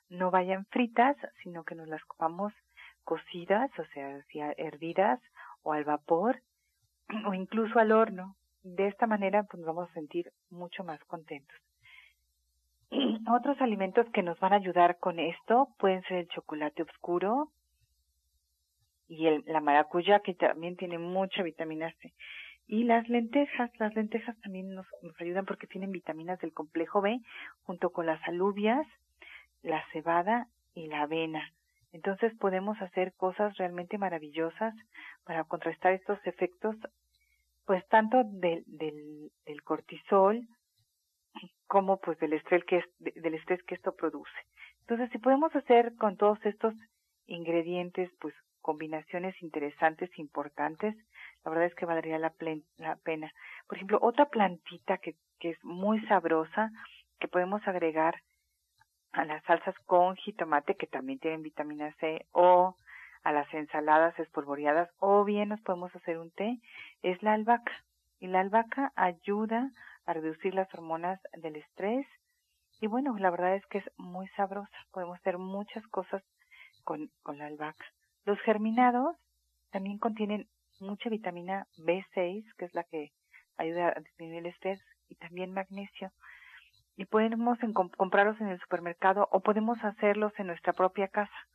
no 0.10 0.32
vayan 0.32 0.66
fritas, 0.68 1.16
sino 1.44 1.64
que 1.64 1.76
nos 1.76 1.88
las 1.88 2.04
comamos 2.06 2.54
cocidas, 3.04 3.72
o 3.80 3.86
sea, 3.94 4.54
hervidas 4.58 5.20
o 5.64 5.74
al 5.74 5.84
vapor 5.84 6.42
o 7.28 7.34
incluso 7.34 7.80
al 7.80 7.92
horno. 7.92 8.36
De 8.64 8.88
esta 8.88 9.08
manera 9.08 9.44
pues, 9.44 9.60
nos 9.60 9.76
vamos 9.76 9.90
a 9.90 9.94
sentir 9.94 10.32
mucho 10.50 10.84
más 10.84 11.04
contentos. 11.06 11.56
Otros 13.32 13.60
alimentos 13.62 14.06
que 14.14 14.24
nos 14.24 14.40
van 14.40 14.54
a 14.54 14.58
ayudar 14.58 14.98
con 15.00 15.20
esto 15.20 15.70
pueden 15.78 16.02
ser 16.04 16.18
el 16.18 16.28
chocolate 16.30 16.84
oscuro 16.84 17.50
y 19.08 19.26
el, 19.28 19.44
la 19.48 19.60
maracuyá, 19.60 20.20
que 20.20 20.36
también 20.36 20.76
tiene 20.76 21.00
mucha 21.00 21.42
vitamina 21.42 21.92
C. 22.00 22.14
Y 22.72 22.84
las 22.84 23.10
lentejas, 23.10 23.72
las 23.80 23.96
lentejas 23.96 24.40
también 24.42 24.76
nos, 24.76 24.86
nos 25.02 25.20
ayudan 25.20 25.48
porque 25.48 25.66
tienen 25.66 25.92
vitaminas 25.92 26.40
del 26.40 26.54
complejo 26.54 27.02
B, 27.02 27.20
junto 27.64 27.90
con 27.90 28.06
las 28.06 28.22
alubias, 28.28 28.86
la 29.64 29.84
cebada 29.92 30.46
y 30.76 30.86
la 30.86 31.02
avena. 31.02 31.52
Entonces 31.94 32.32
podemos 32.38 32.80
hacer 32.80 33.14
cosas 33.16 33.58
realmente 33.58 33.98
maravillosas 33.98 34.76
para 35.24 35.46
contrastar 35.46 35.94
estos 35.94 36.20
efectos, 36.28 36.76
pues 37.66 37.84
tanto 37.88 38.24
del, 38.24 38.64
del, 38.68 39.32
del 39.48 39.64
cortisol 39.64 40.48
como 41.66 42.00
pues 42.00 42.20
del 42.20 42.34
estrés 42.34 42.64
que 42.66 42.78
es, 42.78 42.86
del 43.00 43.34
estrés 43.34 43.64
que 43.64 43.74
esto 43.74 43.96
produce. 43.96 44.32
Entonces, 44.82 45.10
si 45.12 45.18
podemos 45.18 45.56
hacer 45.56 45.96
con 45.96 46.18
todos 46.18 46.38
estos 46.46 46.76
ingredientes, 47.26 48.12
pues 48.20 48.36
combinaciones 48.62 49.42
interesantes, 49.42 50.10
importantes, 50.20 50.96
la 51.50 51.56
verdad 51.56 51.68
es 51.70 51.76
que 51.76 51.88
valdría 51.88 52.20
la, 52.20 52.32
la 52.78 52.96
pena. 52.98 53.34
Por 53.68 53.78
ejemplo, 53.78 53.98
otra 54.04 54.28
plantita 54.28 55.00
que, 55.00 55.16
que 55.40 55.50
es 55.50 55.64
muy 55.64 56.00
sabrosa, 56.06 56.70
que 57.20 57.28
podemos 57.28 57.68
agregar 57.68 58.22
a 59.14 59.26
las 59.26 59.44
salsas 59.46 59.74
con 59.88 60.16
jitomate 60.16 60.76
que 60.76 60.86
también 60.86 61.18
tienen 61.18 61.42
vitamina 61.42 61.92
C 62.00 62.28
o 62.34 62.76
a 63.24 63.32
las 63.32 63.52
ensaladas 63.52 64.18
espolvoreadas 64.20 64.92
o 65.00 65.26
bien 65.26 65.50
nos 65.50 65.60
podemos 65.62 65.94
hacer 65.96 66.20
un 66.20 66.30
té 66.30 66.60
es 67.02 67.22
la 67.24 67.34
albahaca. 67.34 67.74
Y 68.20 68.28
la 68.28 68.42
albahaca 68.42 68.94
ayuda 68.96 69.72
a 70.06 70.14
reducir 70.14 70.54
las 70.54 70.72
hormonas 70.76 71.20
del 71.34 71.56
estrés 71.56 72.06
y 72.80 72.86
bueno 72.86 73.18
la 73.18 73.32
verdad 73.32 73.56
es 73.56 73.66
que 73.72 73.80
es 73.80 73.92
muy 73.98 74.28
sabrosa. 74.38 74.78
Podemos 74.92 75.18
hacer 75.18 75.40
muchas 75.40 75.86
cosas 75.88 76.22
con, 76.84 77.10
con 77.24 77.40
la 77.40 77.48
albahaca. 77.48 77.86
Los 78.26 78.40
germinados 78.42 79.16
también 79.72 79.98
contienen 79.98 80.48
mucha 80.82 81.10
vitamina 81.10 81.68
B6 81.78 82.44
que 82.58 82.66
es 82.66 82.74
la 82.74 82.84
que 82.84 83.12
ayuda 83.58 83.90
a 83.90 84.00
disminuir 84.00 84.40
el 84.40 84.46
estrés 84.48 84.82
y 85.10 85.16
también 85.16 85.54
magnesio. 85.54 86.12
Y 86.96 87.06
podemos 87.06 87.58
comprarlos 87.96 88.40
en 88.42 88.48
el 88.48 88.60
supermercado 88.60 89.28
o 89.32 89.40
podemos 89.40 89.84
hacerlos 89.84 90.34
en 90.38 90.48
nuestra 90.48 90.74
propia 90.74 91.08
casa. 91.08 91.48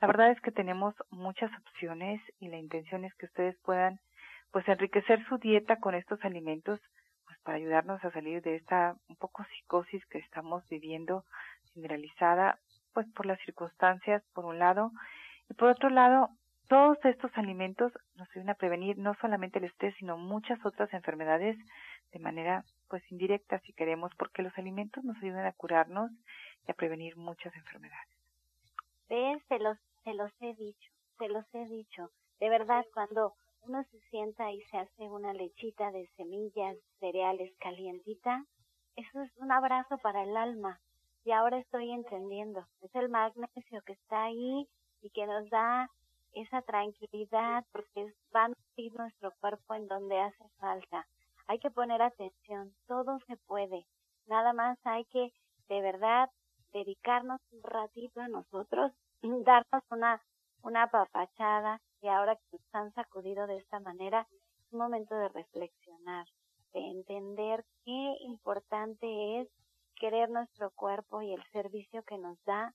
La 0.00 0.06
verdad 0.06 0.30
es 0.30 0.40
que 0.40 0.52
tenemos 0.52 0.94
muchas 1.10 1.50
opciones 1.58 2.20
y 2.38 2.48
la 2.48 2.58
intención 2.58 3.04
es 3.04 3.14
que 3.14 3.26
ustedes 3.26 3.56
puedan 3.62 3.98
pues 4.52 4.66
enriquecer 4.68 5.24
su 5.26 5.38
dieta 5.38 5.76
con 5.80 5.94
estos 5.94 6.24
alimentos 6.24 6.80
pues 7.24 7.38
para 7.40 7.56
ayudarnos 7.56 8.04
a 8.04 8.10
salir 8.10 8.42
de 8.42 8.56
esta 8.56 8.96
un 9.08 9.16
poco 9.16 9.44
psicosis 9.44 10.04
que 10.06 10.18
estamos 10.18 10.66
viviendo 10.68 11.24
generalizada 11.74 12.58
pues 12.94 13.06
por 13.12 13.26
las 13.26 13.40
circunstancias 13.40 14.22
por 14.32 14.44
un 14.44 14.58
lado. 14.58 14.92
Y 15.48 15.54
por 15.54 15.68
otro 15.68 15.90
lado 15.90 16.30
todos 16.68 16.98
estos 17.04 17.30
alimentos 17.34 17.92
nos 18.16 18.28
ayudan 18.30 18.50
a 18.50 18.54
prevenir 18.54 18.98
no 18.98 19.14
solamente 19.20 19.58
el 19.58 19.66
estrés 19.66 19.94
sino 19.98 20.16
muchas 20.16 20.64
otras 20.64 20.92
enfermedades 20.92 21.56
de 22.12 22.18
manera 22.18 22.64
pues 22.88 23.02
indirecta 23.10 23.58
si 23.60 23.72
queremos, 23.72 24.12
porque 24.16 24.42
los 24.42 24.56
alimentos 24.58 25.04
nos 25.04 25.16
ayudan 25.18 25.46
a 25.46 25.52
curarnos 25.52 26.10
y 26.66 26.70
a 26.70 26.74
prevenir 26.74 27.16
muchas 27.16 27.54
enfermedades. 27.54 28.08
¿Ves? 29.08 29.42
Se 29.48 29.58
los, 29.58 29.78
se 30.04 30.14
los 30.14 30.30
he 30.40 30.54
dicho, 30.54 30.90
se 31.18 31.28
los 31.28 31.44
he 31.54 31.66
dicho. 31.66 32.10
De 32.40 32.48
verdad, 32.48 32.84
cuando 32.92 33.34
uno 33.62 33.82
se 33.84 34.00
sienta 34.10 34.52
y 34.52 34.60
se 34.62 34.78
hace 34.78 35.02
una 35.10 35.32
lechita 35.32 35.90
de 35.90 36.06
semillas, 36.16 36.76
cereales 37.00 37.52
calientita, 37.58 38.44
eso 38.94 39.22
es 39.22 39.36
un 39.38 39.52
abrazo 39.52 39.98
para 39.98 40.22
el 40.22 40.36
alma. 40.36 40.80
Y 41.24 41.32
ahora 41.32 41.58
estoy 41.58 41.90
entendiendo. 41.90 42.66
Es 42.82 42.94
el 42.94 43.08
magnesio 43.08 43.82
que 43.82 43.94
está 43.94 44.24
ahí 44.24 44.68
y 45.02 45.10
que 45.10 45.26
nos 45.26 45.50
da 45.50 45.90
esa 46.36 46.62
tranquilidad 46.62 47.64
porque 47.72 48.12
va 48.34 48.44
a 48.44 48.48
nutrir 48.48 48.94
nuestro 48.94 49.32
cuerpo 49.40 49.74
en 49.74 49.88
donde 49.88 50.20
hace 50.20 50.48
falta. 50.58 51.06
Hay 51.46 51.58
que 51.58 51.70
poner 51.70 52.02
atención, 52.02 52.74
todo 52.86 53.18
se 53.26 53.36
puede, 53.46 53.86
nada 54.26 54.52
más 54.52 54.78
hay 54.84 55.04
que 55.06 55.32
de 55.68 55.80
verdad 55.80 56.30
dedicarnos 56.72 57.40
un 57.52 57.62
ratito 57.62 58.20
a 58.20 58.28
nosotros, 58.28 58.92
darnos 59.22 59.82
una, 59.90 60.22
una 60.62 60.90
papachada 60.90 61.80
y 62.02 62.08
ahora 62.08 62.36
que 62.36 62.58
nos 62.58 62.74
han 62.74 62.92
sacudido 62.92 63.46
de 63.46 63.56
esta 63.56 63.80
manera, 63.80 64.26
es 64.58 64.72
un 64.72 64.80
momento 64.80 65.14
de 65.14 65.28
reflexionar, 65.28 66.26
de 66.74 66.80
entender 66.80 67.64
qué 67.84 68.16
importante 68.20 69.40
es 69.40 69.48
querer 69.94 70.28
nuestro 70.28 70.70
cuerpo 70.72 71.22
y 71.22 71.32
el 71.32 71.42
servicio 71.52 72.02
que 72.02 72.18
nos 72.18 72.36
da 72.44 72.74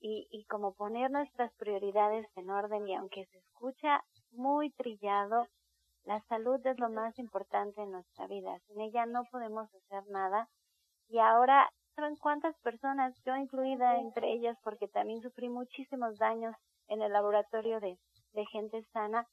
y, 0.00 0.26
y 0.30 0.44
como 0.44 0.74
poner 0.74 1.10
nuestras 1.10 1.52
prioridades 1.54 2.26
en 2.36 2.50
orden 2.50 2.88
y 2.88 2.94
aunque 2.94 3.26
se 3.26 3.38
escucha 3.38 4.02
muy 4.32 4.70
trillado, 4.72 5.46
la 6.04 6.20
salud 6.28 6.64
es 6.64 6.78
lo 6.78 6.88
más 6.88 7.18
importante 7.18 7.82
en 7.82 7.90
nuestra 7.90 8.26
vida. 8.28 8.58
Sin 8.66 8.80
ella 8.80 9.06
no 9.06 9.24
podemos 9.30 9.68
hacer 9.74 10.06
nada. 10.08 10.48
Y 11.08 11.18
ahora, 11.18 11.68
¿saben 11.94 12.16
cuántas 12.16 12.56
personas, 12.60 13.14
yo 13.24 13.34
incluida 13.36 13.98
entre 13.98 14.32
ellas, 14.32 14.56
porque 14.62 14.86
también 14.88 15.20
sufrí 15.20 15.48
muchísimos 15.48 16.16
daños 16.18 16.54
en 16.88 17.02
el 17.02 17.12
laboratorio 17.12 17.80
de, 17.80 17.98
de 18.32 18.46
gente 18.46 18.84
sana, 18.92 19.26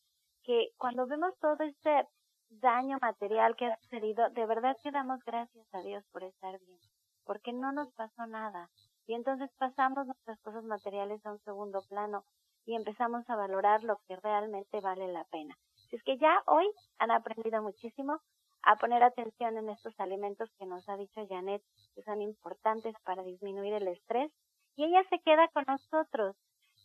que 0.44 0.70
cuando 0.78 1.06
vemos 1.06 1.38
todo 1.40 1.64
este 1.64 2.08
daño 2.50 2.98
material 3.02 3.56
que 3.56 3.68
ha 3.68 3.78
sucedido, 3.78 4.30
de 4.32 4.46
verdad 4.46 4.76
que 4.82 4.92
damos 4.92 5.24
gracias 5.26 5.68
a 5.74 5.82
Dios 5.82 6.04
por 6.12 6.24
estar 6.24 6.60
bien, 6.60 6.80
porque 7.24 7.54
no 7.54 7.72
nos 7.72 7.92
pasó 7.94 8.26
nada. 8.28 8.70
Y 9.08 9.14
entonces 9.16 9.50
pasamos 9.58 10.06
nuestras 10.06 10.40
cosas 10.42 10.64
materiales 10.64 11.26
a 11.26 11.32
un 11.32 11.40
segundo 11.40 11.82
plano 11.90 12.24
y 12.66 12.76
empezamos 12.76 13.30
a 13.30 13.36
valorar 13.36 13.84
lo 13.84 14.00
que 14.08 14.16
realmente 14.18 14.80
vale 14.80 15.12
la 15.12 15.24
pena 15.26 15.58
es 15.96 16.04
que 16.04 16.18
ya 16.18 16.42
hoy 16.48 16.66
han 16.98 17.12
aprendido 17.12 17.62
muchísimo 17.62 18.20
a 18.64 18.76
poner 18.78 19.04
atención 19.04 19.58
en 19.58 19.70
estos 19.70 19.98
alimentos 20.00 20.50
que 20.58 20.66
nos 20.66 20.88
ha 20.90 20.98
dicho 20.98 21.26
Janet, 21.28 21.62
que 21.96 22.02
son 22.04 22.22
importantes 22.22 22.96
para 23.04 23.24
disminuir 23.24 23.74
el 23.74 23.88
estrés. 23.88 24.32
Y 24.76 24.86
ella 24.86 25.04
se 25.10 25.20
queda 25.20 25.48
con 25.50 25.66
nosotros 25.68 26.36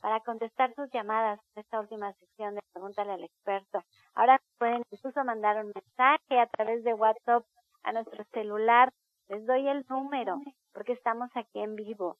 para 0.02 0.20
contestar 0.20 0.74
sus 0.74 0.90
llamadas 0.90 1.40
de 1.54 1.62
esta 1.62 1.80
última 1.80 2.12
sección 2.14 2.54
de 2.54 2.60
Pregúntale 2.72 3.12
al 3.12 3.24
experto. 3.24 3.82
Ahora 4.14 4.40
pueden 4.58 4.82
incluso 4.90 5.24
mandar 5.24 5.64
un 5.64 5.72
mensaje 5.74 6.38
a 6.38 6.46
través 6.46 6.84
de 6.84 6.94
WhatsApp 6.94 7.44
a 7.84 7.92
nuestro 7.92 8.24
celular. 8.32 8.92
Les 9.28 9.46
doy 9.46 9.68
el 9.68 9.86
número 9.88 10.40
porque 10.78 10.92
estamos 10.92 11.28
aquí 11.34 11.58
en 11.58 11.74
vivo. 11.74 12.18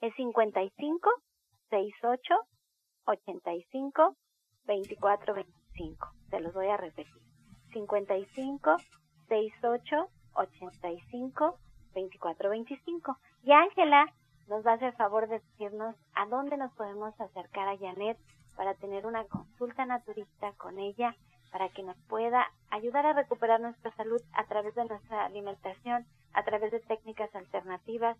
Es 0.00 0.14
55 0.14 1.10
68 1.68 2.34
85 3.04 4.16
24 4.64 5.34
se 6.30 6.40
los 6.40 6.54
voy 6.54 6.68
a 6.68 6.78
repetir. 6.78 7.20
55 7.74 8.76
68 9.28 10.08
85 10.32 11.58
24 11.92 12.48
25. 12.48 13.18
Y 13.42 13.52
Ángela 13.52 14.06
nos 14.48 14.66
va 14.66 14.70
a 14.70 14.74
hacer 14.76 14.94
favor 14.96 15.28
de 15.28 15.40
decirnos 15.40 15.94
a 16.14 16.24
dónde 16.24 16.56
nos 16.56 16.72
podemos 16.72 17.12
acercar 17.20 17.68
a 17.68 17.76
Janet 17.76 18.16
para 18.56 18.72
tener 18.76 19.04
una 19.04 19.24
consulta 19.24 19.84
naturista 19.84 20.54
con 20.54 20.78
ella, 20.78 21.14
para 21.52 21.68
que 21.68 21.82
nos 21.82 21.98
pueda 22.08 22.46
ayudar 22.70 23.04
a 23.04 23.12
recuperar 23.12 23.60
nuestra 23.60 23.94
salud 23.96 24.22
a 24.32 24.46
través 24.46 24.74
de 24.74 24.86
nuestra 24.86 25.26
alimentación, 25.26 26.06
a 26.34 26.44
través 26.44 26.72
de 26.72 26.80
técnicas 26.80 27.34
alternativas, 27.34 28.18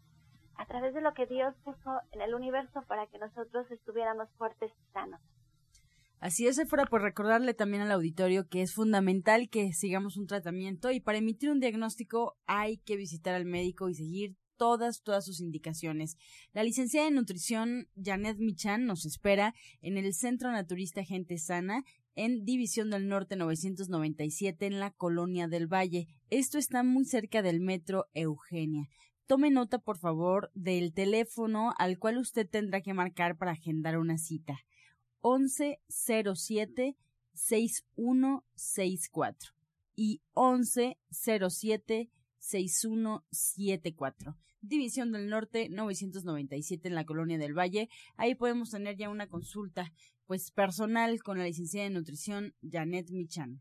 a 0.57 0.67
través 0.67 0.95
de 0.95 1.01
lo 1.01 1.13
que 1.15 1.27
Dios 1.27 1.55
puso 1.65 2.01
en 2.13 2.23
el 2.23 2.35
universo 2.35 2.83
para 2.87 3.07
que 3.09 3.19
nosotros 3.19 3.71
estuviéramos 3.71 4.29
fuertes 4.39 4.73
y 4.73 4.93
sanos. 4.93 5.21
Así 6.21 6.47
es, 6.47 6.59
fuera 6.69 6.87
por 6.87 7.03
recordarle 7.03 7.53
también 7.53 7.83
al 7.83 7.93
auditorio 7.93 8.49
que 8.49 8.63
es 8.63 8.73
fundamental 8.73 9.51
que 9.51 9.73
sigamos 9.73 10.17
un 10.17 10.27
tratamiento 10.27 10.91
y 10.91 11.01
para 11.01 11.19
emitir 11.19 11.51
un 11.51 11.61
diagnóstico 11.61 12.39
hay 12.47 12.79
que 12.79 12.97
visitar 12.97 13.35
al 13.35 13.45
médico 13.45 13.91
y 13.91 13.95
seguir 13.95 14.37
todas, 14.57 15.03
todas 15.03 15.27
sus 15.27 15.41
indicaciones. 15.41 16.17
La 16.53 16.63
licenciada 16.63 17.09
en 17.09 17.15
nutrición 17.15 17.89
Janet 18.03 18.39
Michan 18.39 18.87
nos 18.87 19.05
espera 19.05 19.55
en 19.83 19.99
el 19.99 20.15
Centro 20.15 20.51
Naturista 20.51 21.05
Gente 21.05 21.37
Sana 21.37 21.83
en 22.15 22.45
División 22.45 22.91
del 22.91 23.09
Norte 23.09 23.37
997 23.37 24.67
en 24.67 24.81
la 24.81 24.91
Colonia 24.91 25.49
del 25.49 25.67
Valle. 25.67 26.07
Esto 26.31 26.59
está 26.59 26.83
muy 26.83 27.05
cerca 27.05 27.43
del 27.43 27.61
metro 27.61 28.07
Eugenia. 28.15 28.89
Tome 29.27 29.51
nota, 29.51 29.79
por 29.79 29.99
favor, 29.99 30.51
del 30.55 30.93
teléfono 30.93 31.73
al 31.79 31.99
cual 31.99 32.19
usted 32.19 32.49
tendrá 32.49 32.83
que 32.83 32.95
marcar 32.95 33.37
para 33.37 33.53
agendar 33.53 33.99
una 33.99 34.19
cita. 34.19 34.61
1107 35.23 36.97
6164 37.33 39.55
y 39.97 40.21
1107 40.37 42.11
6174. 42.45 44.37
División 44.61 45.13
del 45.13 45.29
Norte 45.29 45.69
997 45.69 46.89
en 46.89 46.95
la 46.95 47.05
Colonia 47.05 47.39
del 47.39 47.59
Valle. 47.59 47.89
Ahí 48.17 48.35
podemos 48.35 48.71
tener 48.71 48.97
ya 48.97 49.09
una 49.11 49.29
consulta 49.29 49.93
pues 50.27 50.51
personal 50.51 51.23
con 51.23 51.39
la 51.39 51.45
licenciada 51.45 51.89
de 51.89 51.95
nutrición 51.95 52.55
Janet 52.63 53.11
Michan. 53.11 53.61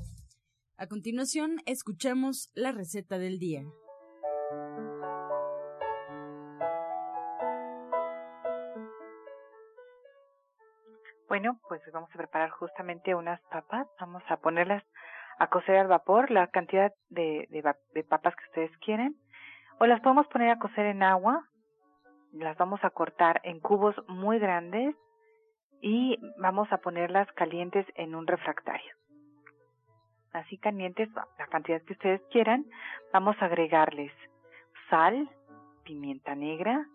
A 0.81 0.87
continuación, 0.87 1.57
escuchemos 1.67 2.51
la 2.55 2.71
receta 2.71 3.19
del 3.19 3.37
día. 3.37 3.61
Bueno, 11.27 11.59
pues 11.69 11.81
vamos 11.93 12.09
a 12.11 12.17
preparar 12.17 12.49
justamente 12.49 13.13
unas 13.13 13.39
papas. 13.51 13.85
Vamos 13.99 14.23
a 14.27 14.37
ponerlas 14.37 14.83
a 15.37 15.51
cocer 15.51 15.75
al 15.75 15.85
vapor, 15.85 16.31
la 16.31 16.47
cantidad 16.47 16.91
de, 17.09 17.47
de, 17.51 18.03
papas 18.03 18.33
que 18.35 18.45
ustedes 18.45 18.75
quieren. 18.79 19.15
O 19.79 19.85
las 19.85 20.01
podemos 20.01 20.25
poner 20.29 20.49
a 20.49 20.57
cocer 20.57 20.87
en 20.87 21.03
agua. 21.03 21.47
Las 22.33 22.57
vamos 22.57 22.79
a 22.83 22.89
cortar 22.89 23.39
en 23.43 23.59
cubos 23.59 23.93
muy 24.07 24.39
grandes 24.39 24.95
y 25.79 26.17
vamos 26.39 26.71
a 26.71 26.79
ponerlas 26.79 27.31
calientes 27.33 27.85
en 27.93 28.15
un 28.15 28.25
refractario 28.25 29.00
así 30.33 30.57
calientes, 30.57 31.09
la 31.13 31.47
cantidad 31.47 31.81
que 31.81 31.93
ustedes 31.93 32.21
quieran, 32.31 32.65
vamos 33.11 33.35
a 33.39 33.45
agregarles 33.45 34.11
sal, 34.89 35.29
pimienta 35.83 36.35
negra, 36.35 36.85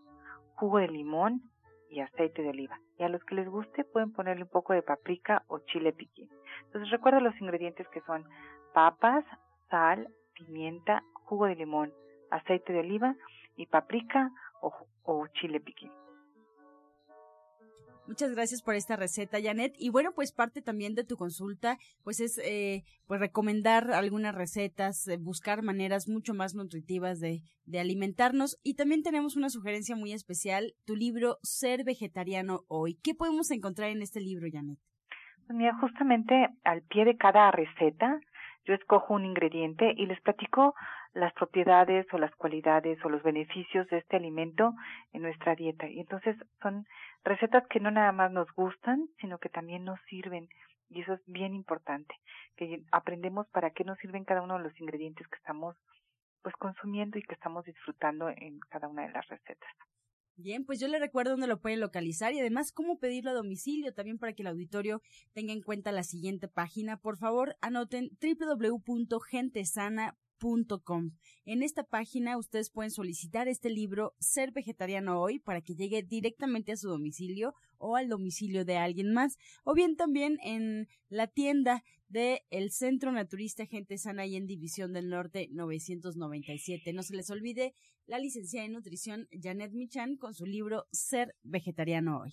jugo 0.54 0.78
de 0.78 0.88
limón 0.88 1.42
y 1.90 2.00
aceite 2.00 2.42
de 2.42 2.50
oliva. 2.50 2.78
Y 2.98 3.04
a 3.04 3.08
los 3.08 3.22
que 3.24 3.34
les 3.34 3.48
guste 3.48 3.84
pueden 3.84 4.12
ponerle 4.12 4.44
un 4.44 4.50
poco 4.50 4.72
de 4.72 4.82
paprika 4.82 5.42
o 5.48 5.58
chile 5.60 5.92
piquín. 5.92 6.28
Entonces 6.66 6.90
recuerda 6.90 7.20
los 7.20 7.38
ingredientes 7.40 7.86
que 7.88 8.00
son 8.02 8.24
papas, 8.72 9.24
sal, 9.70 10.08
pimienta, 10.34 11.02
jugo 11.24 11.46
de 11.46 11.56
limón, 11.56 11.92
aceite 12.30 12.72
de 12.72 12.80
oliva 12.80 13.14
y 13.56 13.66
paprika 13.66 14.30
o, 14.60 14.72
o 15.04 15.26
chile 15.28 15.60
piquín. 15.60 15.90
Muchas 18.06 18.32
gracias 18.32 18.62
por 18.62 18.76
esta 18.76 18.94
receta, 18.94 19.38
Janet. 19.42 19.74
Y 19.78 19.90
bueno, 19.90 20.12
pues 20.14 20.32
parte 20.32 20.62
también 20.62 20.94
de 20.94 21.04
tu 21.04 21.16
consulta, 21.16 21.76
pues 22.04 22.20
es 22.20 22.38
eh, 22.38 22.84
pues 23.08 23.18
recomendar 23.18 23.90
algunas 23.90 24.34
recetas, 24.34 25.08
eh, 25.08 25.18
buscar 25.20 25.62
maneras 25.62 26.08
mucho 26.08 26.32
más 26.32 26.54
nutritivas 26.54 27.18
de, 27.18 27.40
de 27.64 27.80
alimentarnos. 27.80 28.58
Y 28.62 28.74
también 28.74 29.02
tenemos 29.02 29.36
una 29.36 29.48
sugerencia 29.50 29.96
muy 29.96 30.12
especial, 30.12 30.74
tu 30.86 30.94
libro 30.94 31.38
Ser 31.42 31.82
Vegetariano 31.82 32.60
Hoy. 32.68 32.96
¿Qué 33.02 33.14
podemos 33.14 33.50
encontrar 33.50 33.90
en 33.90 34.02
este 34.02 34.20
libro, 34.20 34.46
Janet? 34.52 34.78
Pues 35.46 35.56
mira, 35.56 35.76
justamente 35.80 36.48
al 36.62 36.82
pie 36.82 37.04
de 37.04 37.16
cada 37.16 37.50
receta, 37.50 38.20
yo 38.66 38.74
escojo 38.74 39.14
un 39.14 39.24
ingrediente 39.24 39.94
y 39.96 40.06
les 40.06 40.20
platico 40.20 40.74
las 41.16 41.32
propiedades 41.32 42.06
o 42.12 42.18
las 42.18 42.34
cualidades 42.36 43.02
o 43.02 43.08
los 43.08 43.22
beneficios 43.22 43.88
de 43.88 43.96
este 43.98 44.16
alimento 44.16 44.74
en 45.14 45.22
nuestra 45.22 45.54
dieta. 45.54 45.88
Y 45.88 46.00
entonces 46.00 46.36
son 46.60 46.86
recetas 47.24 47.66
que 47.68 47.80
no 47.80 47.90
nada 47.90 48.12
más 48.12 48.30
nos 48.30 48.52
gustan, 48.52 49.08
sino 49.18 49.38
que 49.38 49.48
también 49.48 49.84
nos 49.84 49.98
sirven. 50.10 50.50
Y 50.90 51.00
eso 51.00 51.14
es 51.14 51.20
bien 51.26 51.54
importante, 51.54 52.14
que 52.56 52.82
aprendemos 52.92 53.48
para 53.48 53.70
qué 53.70 53.82
nos 53.82 53.98
sirven 53.98 54.24
cada 54.24 54.42
uno 54.42 54.58
de 54.58 54.64
los 54.64 54.78
ingredientes 54.78 55.26
que 55.28 55.36
estamos 55.36 55.74
pues 56.42 56.54
consumiendo 56.56 57.18
y 57.18 57.22
que 57.22 57.34
estamos 57.34 57.64
disfrutando 57.64 58.28
en 58.28 58.60
cada 58.68 58.86
una 58.86 59.06
de 59.06 59.12
las 59.12 59.26
recetas. 59.26 59.70
Bien, 60.36 60.66
pues 60.66 60.78
yo 60.78 60.86
le 60.86 60.98
recuerdo 60.98 61.30
dónde 61.30 61.46
lo 61.46 61.62
pueden 61.62 61.80
localizar 61.80 62.34
y 62.34 62.40
además 62.40 62.72
cómo 62.72 62.98
pedirlo 62.98 63.30
a 63.30 63.34
domicilio 63.34 63.94
también 63.94 64.18
para 64.18 64.34
que 64.34 64.42
el 64.42 64.48
auditorio 64.48 65.00
tenga 65.32 65.54
en 65.54 65.62
cuenta 65.62 65.92
la 65.92 66.02
siguiente 66.02 66.46
página. 66.46 66.98
Por 66.98 67.16
favor, 67.16 67.56
anoten 67.62 68.10
www.gentesana.com 68.20 70.25
en 71.44 71.62
esta 71.62 71.82
página 71.82 72.36
ustedes 72.36 72.70
pueden 72.70 72.90
solicitar 72.90 73.48
este 73.48 73.70
libro 73.70 74.14
Ser 74.18 74.52
Vegetariano 74.52 75.20
Hoy 75.20 75.38
para 75.38 75.62
que 75.62 75.74
llegue 75.74 76.02
directamente 76.02 76.72
a 76.72 76.76
su 76.76 76.88
domicilio 76.88 77.54
o 77.78 77.96
al 77.96 78.08
domicilio 78.08 78.64
de 78.64 78.76
alguien 78.76 79.12
más 79.12 79.38
o 79.64 79.74
bien 79.74 79.96
también 79.96 80.38
en 80.42 80.88
la 81.08 81.26
tienda 81.26 81.82
de 82.08 82.42
el 82.50 82.70
Centro 82.70 83.12
Naturista 83.12 83.66
Gente 83.66 83.98
Sana 83.98 84.26
y 84.26 84.36
en 84.36 84.46
División 84.46 84.92
del 84.92 85.08
Norte 85.08 85.48
997. 85.52 86.92
No 86.92 87.02
se 87.02 87.16
les 87.16 87.30
olvide 87.30 87.72
la 88.06 88.18
licenciada 88.18 88.66
en 88.66 88.72
nutrición 88.72 89.28
Janet 89.32 89.72
Michan 89.72 90.16
con 90.16 90.34
su 90.34 90.46
libro 90.46 90.86
Ser 90.92 91.34
Vegetariano 91.42 92.20
Hoy. 92.20 92.32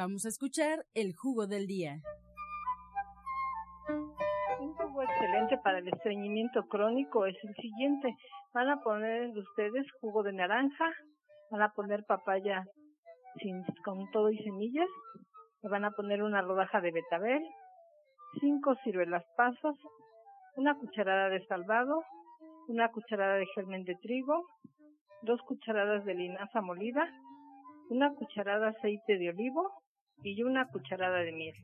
Vamos 0.00 0.24
a 0.24 0.30
escuchar 0.30 0.86
el 0.94 1.14
jugo 1.14 1.46
del 1.46 1.66
día. 1.66 2.00
Un 4.58 4.72
jugo 4.72 5.02
excelente 5.02 5.58
para 5.62 5.80
el 5.80 5.88
estreñimiento 5.88 6.66
crónico 6.68 7.26
es 7.26 7.36
el 7.42 7.54
siguiente. 7.56 8.16
Van 8.54 8.70
a 8.70 8.80
poner 8.80 9.28
ustedes 9.36 9.86
jugo 10.00 10.22
de 10.22 10.32
naranja, 10.32 10.90
van 11.50 11.60
a 11.60 11.72
poner 11.72 12.02
papaya 12.06 12.64
sin, 13.42 13.62
con 13.84 14.10
todo 14.10 14.30
y 14.30 14.38
semillas, 14.38 14.88
van 15.64 15.84
a 15.84 15.90
poner 15.90 16.22
una 16.22 16.40
rodaja 16.40 16.80
de 16.80 16.92
betabel, 16.92 17.42
cinco 18.40 18.76
ciruelas 18.82 19.26
pasas, 19.36 19.76
una 20.56 20.78
cucharada 20.78 21.28
de 21.28 21.44
salvado, 21.44 22.02
una 22.68 22.88
cucharada 22.88 23.34
de 23.34 23.44
germen 23.54 23.84
de 23.84 23.96
trigo, 23.96 24.46
dos 25.20 25.42
cucharadas 25.42 26.06
de 26.06 26.14
linaza 26.14 26.62
molida, 26.62 27.06
una 27.90 28.14
cucharada 28.14 28.70
de 28.70 28.78
aceite 28.78 29.18
de 29.18 29.28
olivo, 29.28 29.79
y 30.22 30.42
una 30.42 30.66
cucharada 30.68 31.18
de 31.18 31.32
miel. 31.32 31.54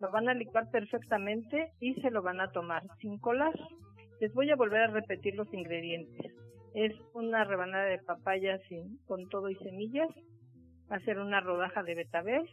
Lo 0.00 0.10
van 0.10 0.28
a 0.28 0.34
licuar 0.34 0.70
perfectamente 0.70 1.72
y 1.80 1.94
se 1.94 2.10
lo 2.10 2.22
van 2.22 2.40
a 2.40 2.50
tomar 2.52 2.82
sin 3.00 3.18
colar. 3.18 3.54
Les 4.20 4.32
voy 4.34 4.50
a 4.50 4.56
volver 4.56 4.82
a 4.82 4.86
repetir 4.88 5.34
los 5.34 5.52
ingredientes. 5.52 6.32
Es 6.74 6.92
una 7.14 7.44
rebanada 7.44 7.84
de 7.84 7.98
papaya 7.98 8.58
sin, 8.68 8.98
con 9.06 9.28
todo 9.28 9.48
y 9.48 9.56
semillas, 9.56 10.10
hacer 10.90 11.18
una 11.18 11.40
rodaja 11.40 11.82
de 11.82 11.94
betabel, 11.94 12.46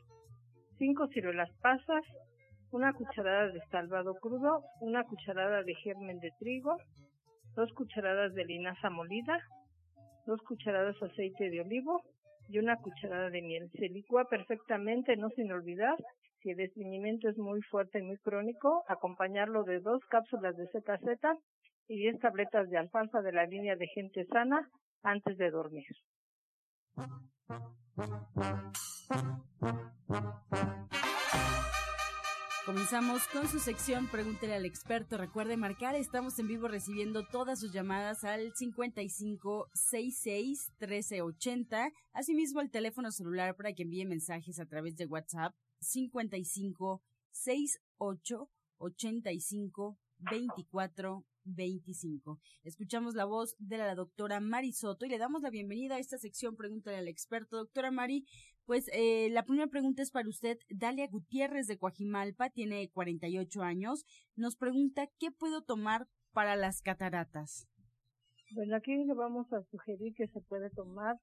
cinco 0.78 1.08
ciruelas 1.08 1.52
pasas, 1.62 2.04
una 2.72 2.94
cucharada 2.94 3.50
de 3.50 3.62
salvado 3.70 4.16
crudo, 4.16 4.64
una 4.80 5.04
cucharada 5.04 5.64
de 5.64 5.76
germen 5.76 6.20
de 6.20 6.32
trigo, 6.40 6.78
dos 7.56 7.72
cucharadas 7.74 8.34
de 8.34 8.46
linaza 8.46 8.90
molida, 8.90 9.40
dos 10.26 10.42
cucharadas 10.42 11.00
de 11.00 11.08
aceite 11.08 11.50
de 11.50 11.62
olivo 11.62 12.02
y 12.50 12.60
una 12.60 12.78
cucharada 12.78 13.30
de 13.30 13.42
miel. 13.42 13.70
Se 13.72 13.90
licúa 13.90 14.26
perfectamente, 14.26 15.16
no 15.18 15.30
sin 15.30 15.52
olvidar, 15.52 15.96
si 16.42 16.52
el 16.52 16.60
estreñimiento 16.60 17.30
es 17.30 17.38
muy 17.38 17.62
fuerte 17.62 18.00
y 18.00 18.04
muy 18.04 18.18
crónico, 18.18 18.84
acompañarlo 18.88 19.64
de 19.64 19.80
dos 19.80 20.04
cápsulas 20.10 20.58
de 20.58 20.68
ZZ 20.68 21.40
y 21.88 21.98
diez 21.98 22.20
tabletas 22.20 22.70
de 22.70 22.78
alfalfa 22.78 23.22
de 23.22 23.32
la 23.32 23.46
línea 23.46 23.76
de 23.76 23.88
gente 23.88 24.26
sana 24.26 24.70
antes 25.04 25.38
de 25.38 25.52
dormir. 25.52 25.88
Comenzamos 32.66 33.28
con 33.28 33.48
su 33.50 33.60
sección 33.60 34.08
Pregúntele 34.08 34.54
al 34.54 34.66
experto. 34.66 35.18
Recuerde 35.18 35.58
marcar, 35.58 35.96
estamos 35.96 36.40
en 36.40 36.48
vivo 36.48 36.70
recibiendo 36.70 37.28
todas 37.28 37.60
sus 37.60 37.74
llamadas 37.74 38.24
al 38.24 38.56
5566 38.56 40.72
1380. 40.80 41.92
Asimismo, 42.14 42.62
el 42.62 42.72
teléfono 42.72 43.12
celular 43.12 43.58
para 43.58 43.74
que 43.74 43.84
envíe 43.84 44.06
mensajes 44.06 44.62
a 44.62 44.66
través 44.66 44.96
de 44.96 45.08
WhatsApp 45.08 45.54
5568 45.82 48.50
85 48.78 49.98
24 50.20 51.26
25. 51.46 52.40
Escuchamos 52.64 53.16
la 53.16 53.26
voz 53.26 53.58
de 53.60 53.78
la 53.78 53.94
doctora 53.94 54.40
Mari 54.40 54.72
Soto 54.72 55.06
y 55.06 55.10
le 55.10 55.18
damos 55.18 55.42
la 55.42 55.50
bienvenida 55.50 55.96
a 55.96 56.00
esta 56.00 56.18
sección 56.18 56.56
Pregúntale 56.56 56.96
al 56.98 57.10
experto. 57.10 57.58
Doctora 57.58 57.92
Mari, 57.92 58.26
pues 58.66 58.90
eh, 58.94 59.30
la 59.32 59.44
primera 59.44 59.68
pregunta 59.68 60.02
es 60.02 60.12
para 60.12 60.30
usted. 60.30 60.58
Dalia 60.70 61.08
Gutiérrez 61.08 61.68
de 61.68 61.78
Coajimalpa, 61.78 62.50
tiene 62.50 62.90
48 62.92 63.62
años. 63.62 64.06
Nos 64.36 64.56
pregunta, 64.56 65.08
¿qué 65.20 65.32
puedo 65.32 65.62
tomar 65.62 66.08
para 66.32 66.56
las 66.56 66.82
cataratas? 66.82 67.68
Bueno, 68.52 68.76
aquí 68.76 68.96
le 68.96 69.14
vamos 69.14 69.52
a 69.52 69.64
sugerir 69.72 70.14
que 70.16 70.28
se 70.28 70.42
puede 70.42 70.70
tomar 70.70 71.18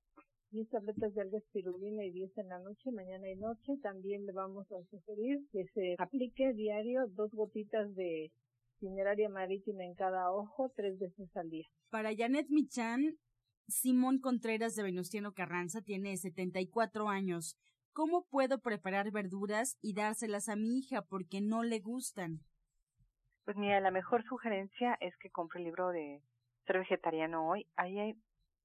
10 0.50 0.68
tabletas 0.68 1.14
de 1.14 1.20
alga 1.20 1.38
espirulina 1.38 2.04
y 2.04 2.10
10 2.10 2.38
en 2.38 2.48
la 2.48 2.58
noche, 2.58 2.90
mañana 2.90 3.30
y 3.30 3.36
noche. 3.36 3.76
También 3.82 4.26
le 4.26 4.32
vamos 4.32 4.66
a 4.72 4.82
sugerir 4.90 5.46
que 5.52 5.64
se 5.74 5.94
aplique 5.98 6.52
diario 6.54 7.06
dos 7.08 7.30
gotitas 7.32 7.94
de 7.94 8.32
Cineraria 8.80 9.28
marítima 9.28 9.84
en 9.84 9.94
cada 9.94 10.32
ojo 10.32 10.72
tres 10.74 10.98
veces 10.98 11.28
al 11.36 11.50
día. 11.50 11.66
Para 11.90 12.16
Janet 12.16 12.46
Michan, 12.48 13.18
Simón 13.70 14.18
Contreras 14.18 14.74
de 14.74 14.82
Venustiano 14.82 15.32
Carranza 15.32 15.80
tiene 15.80 16.16
74 16.16 17.08
años. 17.08 17.56
¿Cómo 17.92 18.26
puedo 18.26 18.60
preparar 18.60 19.10
verduras 19.10 19.78
y 19.80 19.94
dárselas 19.94 20.48
a 20.48 20.56
mi 20.56 20.78
hija 20.78 21.02
porque 21.02 21.40
no 21.40 21.62
le 21.62 21.80
gustan? 21.80 22.40
Pues 23.44 23.56
mira, 23.56 23.80
la 23.80 23.90
mejor 23.90 24.24
sugerencia 24.24 24.96
es 25.00 25.16
que 25.18 25.30
compre 25.30 25.60
el 25.60 25.64
libro 25.64 25.88
de 25.88 26.22
Ser 26.66 26.78
Vegetariano 26.78 27.48
Hoy. 27.48 27.66
Ahí 27.76 27.98
hay 27.98 28.14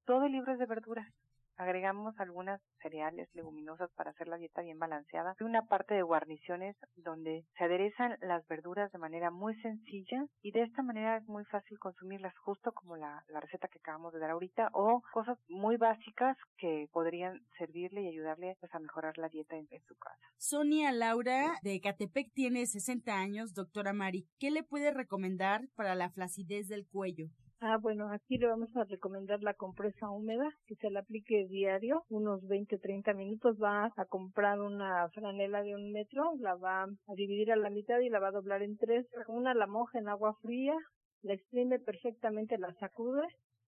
todo 0.05 0.25
el 0.25 0.33
libro 0.33 0.57
de 0.57 0.65
verduras 0.65 1.11
agregamos 1.57 2.17
algunas 2.19 2.61
cereales 2.81 3.29
leguminosas 3.33 3.89
para 3.95 4.11
hacer 4.11 4.27
la 4.27 4.37
dieta 4.37 4.61
bien 4.61 4.79
balanceada. 4.79 5.35
Una 5.41 5.63
parte 5.63 5.93
de 5.93 6.01
guarniciones 6.01 6.75
donde 6.95 7.45
se 7.57 7.63
aderezan 7.63 8.17
las 8.21 8.45
verduras 8.47 8.91
de 8.91 8.97
manera 8.97 9.31
muy 9.31 9.55
sencilla 9.61 10.25
y 10.41 10.51
de 10.51 10.63
esta 10.63 10.81
manera 10.81 11.17
es 11.17 11.27
muy 11.27 11.45
fácil 11.45 11.79
consumirlas 11.79 12.35
justo 12.37 12.71
como 12.71 12.97
la, 12.97 13.23
receta 13.41 13.67
que 13.67 13.79
acabamos 13.79 14.13
de 14.13 14.19
dar 14.19 14.31
ahorita 14.31 14.69
o 14.73 15.01
cosas 15.13 15.37
muy 15.47 15.77
básicas 15.77 16.37
que 16.57 16.87
podrían 16.91 17.41
servirle 17.57 18.01
y 18.01 18.07
ayudarle 18.07 18.55
pues, 18.59 18.73
a 18.73 18.79
mejorar 18.79 19.17
la 19.17 19.29
dieta 19.29 19.55
en, 19.55 19.67
en 19.69 19.83
su 19.83 19.95
casa. 19.95 20.25
Sonia 20.37 20.91
Laura 20.91 21.53
de 21.61 21.79
Catepec 21.79 22.31
tiene 22.33 22.65
60 22.65 23.13
años, 23.13 23.53
doctora 23.53 23.93
Mari. 23.93 24.27
¿Qué 24.39 24.51
le 24.51 24.63
puede 24.63 24.91
recomendar 24.91 25.67
para 25.75 25.95
la 25.95 26.09
flacidez 26.09 26.67
del 26.67 26.87
cuello? 26.87 27.27
Ah, 27.67 27.77
bueno, 27.77 28.11
aquí 28.11 28.37
le 28.37 28.45
vamos 28.45 28.69
a 28.75 28.83
recomendar 28.83 29.41
la 29.41 29.55
compresa 29.55 30.07
húmeda, 30.11 30.47
que 30.67 30.75
se 30.75 30.91
la 30.91 30.99
aplique 30.99 31.47
diario, 31.47 32.03
unos 32.09 32.45
20, 32.47 32.77
30 32.77 33.13
minutos. 33.15 33.57
Va 33.57 33.91
a 33.97 34.05
comprar 34.05 34.59
una 34.59 35.09
franela 35.09 35.63
de 35.63 35.73
un 35.73 35.91
metro, 35.91 36.35
la 36.37 36.53
va 36.53 36.83
a 36.83 37.13
dividir 37.15 37.51
a 37.51 37.55
la 37.55 37.71
mitad 37.71 37.99
y 38.01 38.09
la 38.09 38.19
va 38.19 38.27
a 38.27 38.37
doblar 38.37 38.61
en 38.61 38.77
tres. 38.77 39.07
Una 39.27 39.55
la 39.55 39.65
moja 39.65 39.97
en 39.97 40.09
agua 40.09 40.35
fría, 40.43 40.75
la 41.23 41.33
exprime 41.33 41.79
perfectamente, 41.79 42.59
la 42.59 42.71
sacude, 42.75 43.25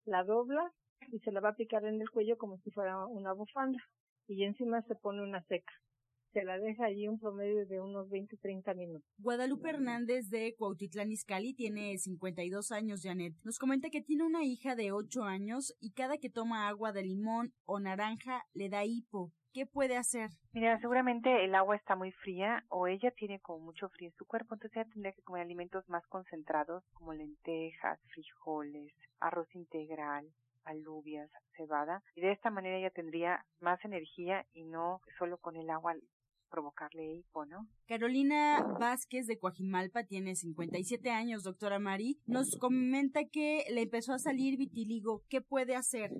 la 0.06 0.24
dobla 0.24 0.72
y 1.12 1.20
se 1.20 1.32
la 1.32 1.40
va 1.40 1.50
a 1.50 1.52
aplicar 1.52 1.86
en 1.86 2.02
el 2.02 2.10
cuello 2.10 2.36
como 2.36 2.58
si 2.64 2.72
fuera 2.72 3.06
una 3.06 3.34
bufanda. 3.34 3.78
Y 4.28 4.44
encima 4.44 4.82
se 4.88 4.96
pone 4.96 5.22
una 5.22 5.44
seca 5.44 5.72
se 6.34 6.44
la 6.44 6.58
deja 6.58 6.86
allí 6.86 7.08
un 7.08 7.20
promedio 7.20 7.66
de 7.68 7.80
unos 7.80 8.10
20, 8.10 8.38
30 8.38 8.74
minutos. 8.74 9.08
Guadalupe 9.20 9.70
Hernández 9.70 10.30
de 10.30 10.56
Cuautitlán 10.58 11.12
Izcalli 11.12 11.54
tiene 11.54 11.98
52 11.98 12.72
años, 12.72 13.02
Janet. 13.04 13.36
Nos 13.44 13.60
comenta 13.60 13.90
que 13.90 14.02
tiene 14.02 14.24
una 14.24 14.44
hija 14.44 14.76
de 14.76 14.92
8 14.92 15.24
años 15.24 15.76
y 15.80 15.92
cada 15.92 16.18
que 16.18 16.30
toma 16.30 16.68
agua 16.68 16.92
de 16.92 17.04
limón 17.04 17.54
o 17.66 17.80
naranja 17.80 18.44
le 18.54 18.70
da 18.70 18.84
hipo. 18.84 19.32
¿Qué 19.54 19.68
puede 19.68 19.98
hacer? 19.98 20.32
Mira, 20.52 20.80
seguramente 20.80 21.46
el 21.46 21.54
agua 21.54 21.76
está 21.76 21.96
muy 21.96 22.12
fría 22.12 22.66
o 22.70 22.88
ella 22.88 23.12
tiene 23.12 23.40
como 23.40 23.66
mucho 23.66 23.88
frío 23.90 24.10
en 24.10 24.16
su 24.16 24.26
cuerpo, 24.26 24.56
entonces 24.56 24.78
ella 24.78 24.90
tendría 24.92 25.14
que 25.14 25.22
comer 25.22 25.44
alimentos 25.44 25.88
más 25.88 26.04
concentrados 26.08 26.84
como 26.94 27.14
lentejas, 27.14 28.00
frijoles, 28.12 28.92
arroz 29.20 29.48
integral, 29.54 30.26
alubias, 30.66 31.30
cebada, 31.56 32.02
y 32.16 32.22
de 32.22 32.32
esta 32.32 32.50
manera 32.50 32.78
ella 32.78 32.90
tendría 32.90 33.46
más 33.60 33.84
energía 33.86 34.46
y 34.54 34.64
no 34.64 35.02
solo 35.20 35.38
con 35.38 35.56
el 35.56 35.70
agua 35.70 35.94
provocarle 36.54 37.16
hipo, 37.16 37.46
¿no? 37.46 37.68
Carolina 37.88 38.64
Vázquez 38.80 39.26
de 39.26 39.40
Coajimalpa 39.40 40.04
tiene 40.04 40.36
57 40.36 41.10
años, 41.10 41.44
doctora 41.44 41.80
Mari. 41.80 42.20
Nos 42.28 42.56
comenta 42.60 43.22
que 43.26 43.66
le 43.74 43.82
empezó 43.82 44.14
a 44.14 44.20
salir 44.20 44.58
vitiligo. 44.58 45.24
¿Qué 45.30 45.42
puede 45.42 45.76
hacer? 45.76 46.12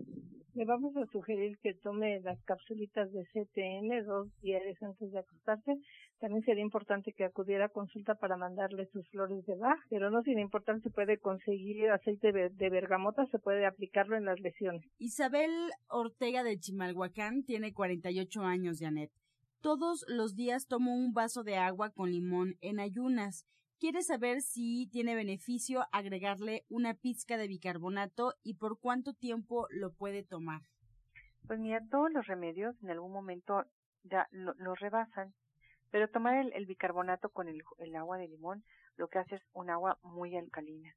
Le 0.56 0.66
vamos 0.66 0.96
a 0.98 1.06
sugerir 1.12 1.58
que 1.62 1.74
tome 1.76 2.20
las 2.22 2.42
capsulitas 2.44 3.12
de 3.12 3.26
CTN 3.26 4.06
dos 4.06 4.28
días 4.42 4.62
antes 4.82 5.12
de 5.12 5.20
acostarse. 5.20 5.74
También 6.20 6.44
sería 6.44 6.64
importante 6.64 7.12
que 7.12 7.26
acudiera 7.26 7.66
a 7.66 7.70
consulta 7.70 8.16
para 8.16 8.38
mandarle 8.38 8.88
sus 8.92 9.08
flores 9.10 9.46
de 9.46 9.56
Bach, 9.56 9.80
pero 9.90 10.10
no 10.10 10.22
sin 10.24 10.40
importar 10.40 10.80
si 10.82 10.90
puede 10.90 11.18
conseguir 11.18 11.90
aceite 11.90 12.32
de 12.32 12.70
bergamota, 12.70 13.26
se 13.28 13.40
puede 13.40 13.66
aplicarlo 13.66 14.16
en 14.16 14.26
las 14.26 14.40
lesiones. 14.40 14.86
Isabel 15.00 15.52
Ortega 15.90 16.44
de 16.44 16.58
Chimalhuacán 16.58 17.44
tiene 17.44 17.74
48 17.74 18.42
años, 18.42 18.80
Janet. 18.80 19.12
Todos 19.64 20.04
los 20.10 20.36
días 20.36 20.68
tomo 20.68 20.94
un 20.94 21.14
vaso 21.14 21.42
de 21.42 21.56
agua 21.56 21.90
con 21.90 22.12
limón 22.12 22.58
en 22.60 22.82
ayunas. 22.82 23.48
Quiere 23.80 24.02
saber 24.02 24.42
si 24.42 24.90
tiene 24.92 25.16
beneficio 25.16 25.86
agregarle 25.94 26.66
una 26.68 26.96
pizca 26.96 27.38
de 27.38 27.48
bicarbonato 27.48 28.34
y 28.44 28.56
por 28.56 28.78
cuánto 28.78 29.14
tiempo 29.14 29.68
lo 29.70 29.94
puede 29.94 30.22
tomar. 30.22 30.64
Pues 31.48 31.62
mira, 31.62 31.80
todos 31.90 32.12
los 32.12 32.28
remedios 32.28 32.76
en 32.84 32.90
algún 32.90 33.14
momento 33.14 33.64
ya 34.04 34.28
lo, 34.32 34.76
rebasan, 34.76 35.34
pero 35.92 36.10
tomar 36.10 36.46
el, 36.54 36.66
bicarbonato 36.66 37.30
con 37.30 37.48
el, 37.48 37.64
el 37.78 37.96
agua 37.96 38.18
de 38.18 38.28
limón 38.28 38.66
lo 38.98 39.08
que 39.08 39.20
hace 39.20 39.36
es 39.36 39.44
un 39.54 39.70
agua 39.70 39.98
muy 40.04 40.36
alcalina 40.36 40.94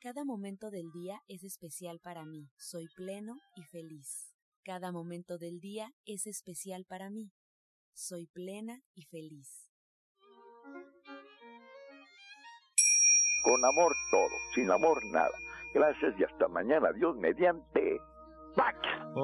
Cada 0.00 0.24
momento 0.24 0.70
del 0.70 0.90
día 0.90 1.22
es 1.28 1.44
especial 1.44 2.00
para 2.00 2.24
mí. 2.24 2.50
Soy 2.56 2.88
pleno 2.96 3.40
y 3.56 3.62
feliz. 3.62 4.34
Cada 4.64 4.92
momento 4.92 5.38
del 5.38 5.60
día 5.60 5.92
es 6.04 6.26
especial 6.26 6.84
para 6.84 7.08
mí. 7.08 7.32
Soy 7.92 8.26
plena 8.26 8.82
y 8.94 9.02
feliz. 9.04 9.70
Con 13.44 13.64
amor 13.64 13.92
todo, 14.10 14.30
sin 14.54 14.70
amor 14.70 15.04
nada. 15.06 15.36
Gracias 15.74 16.14
y 16.18 16.24
hasta 16.24 16.48
mañana. 16.48 16.92
Dios 16.92 17.16
mediante. 17.16 18.00
¡Pax! 18.54 18.91
O 19.14 19.22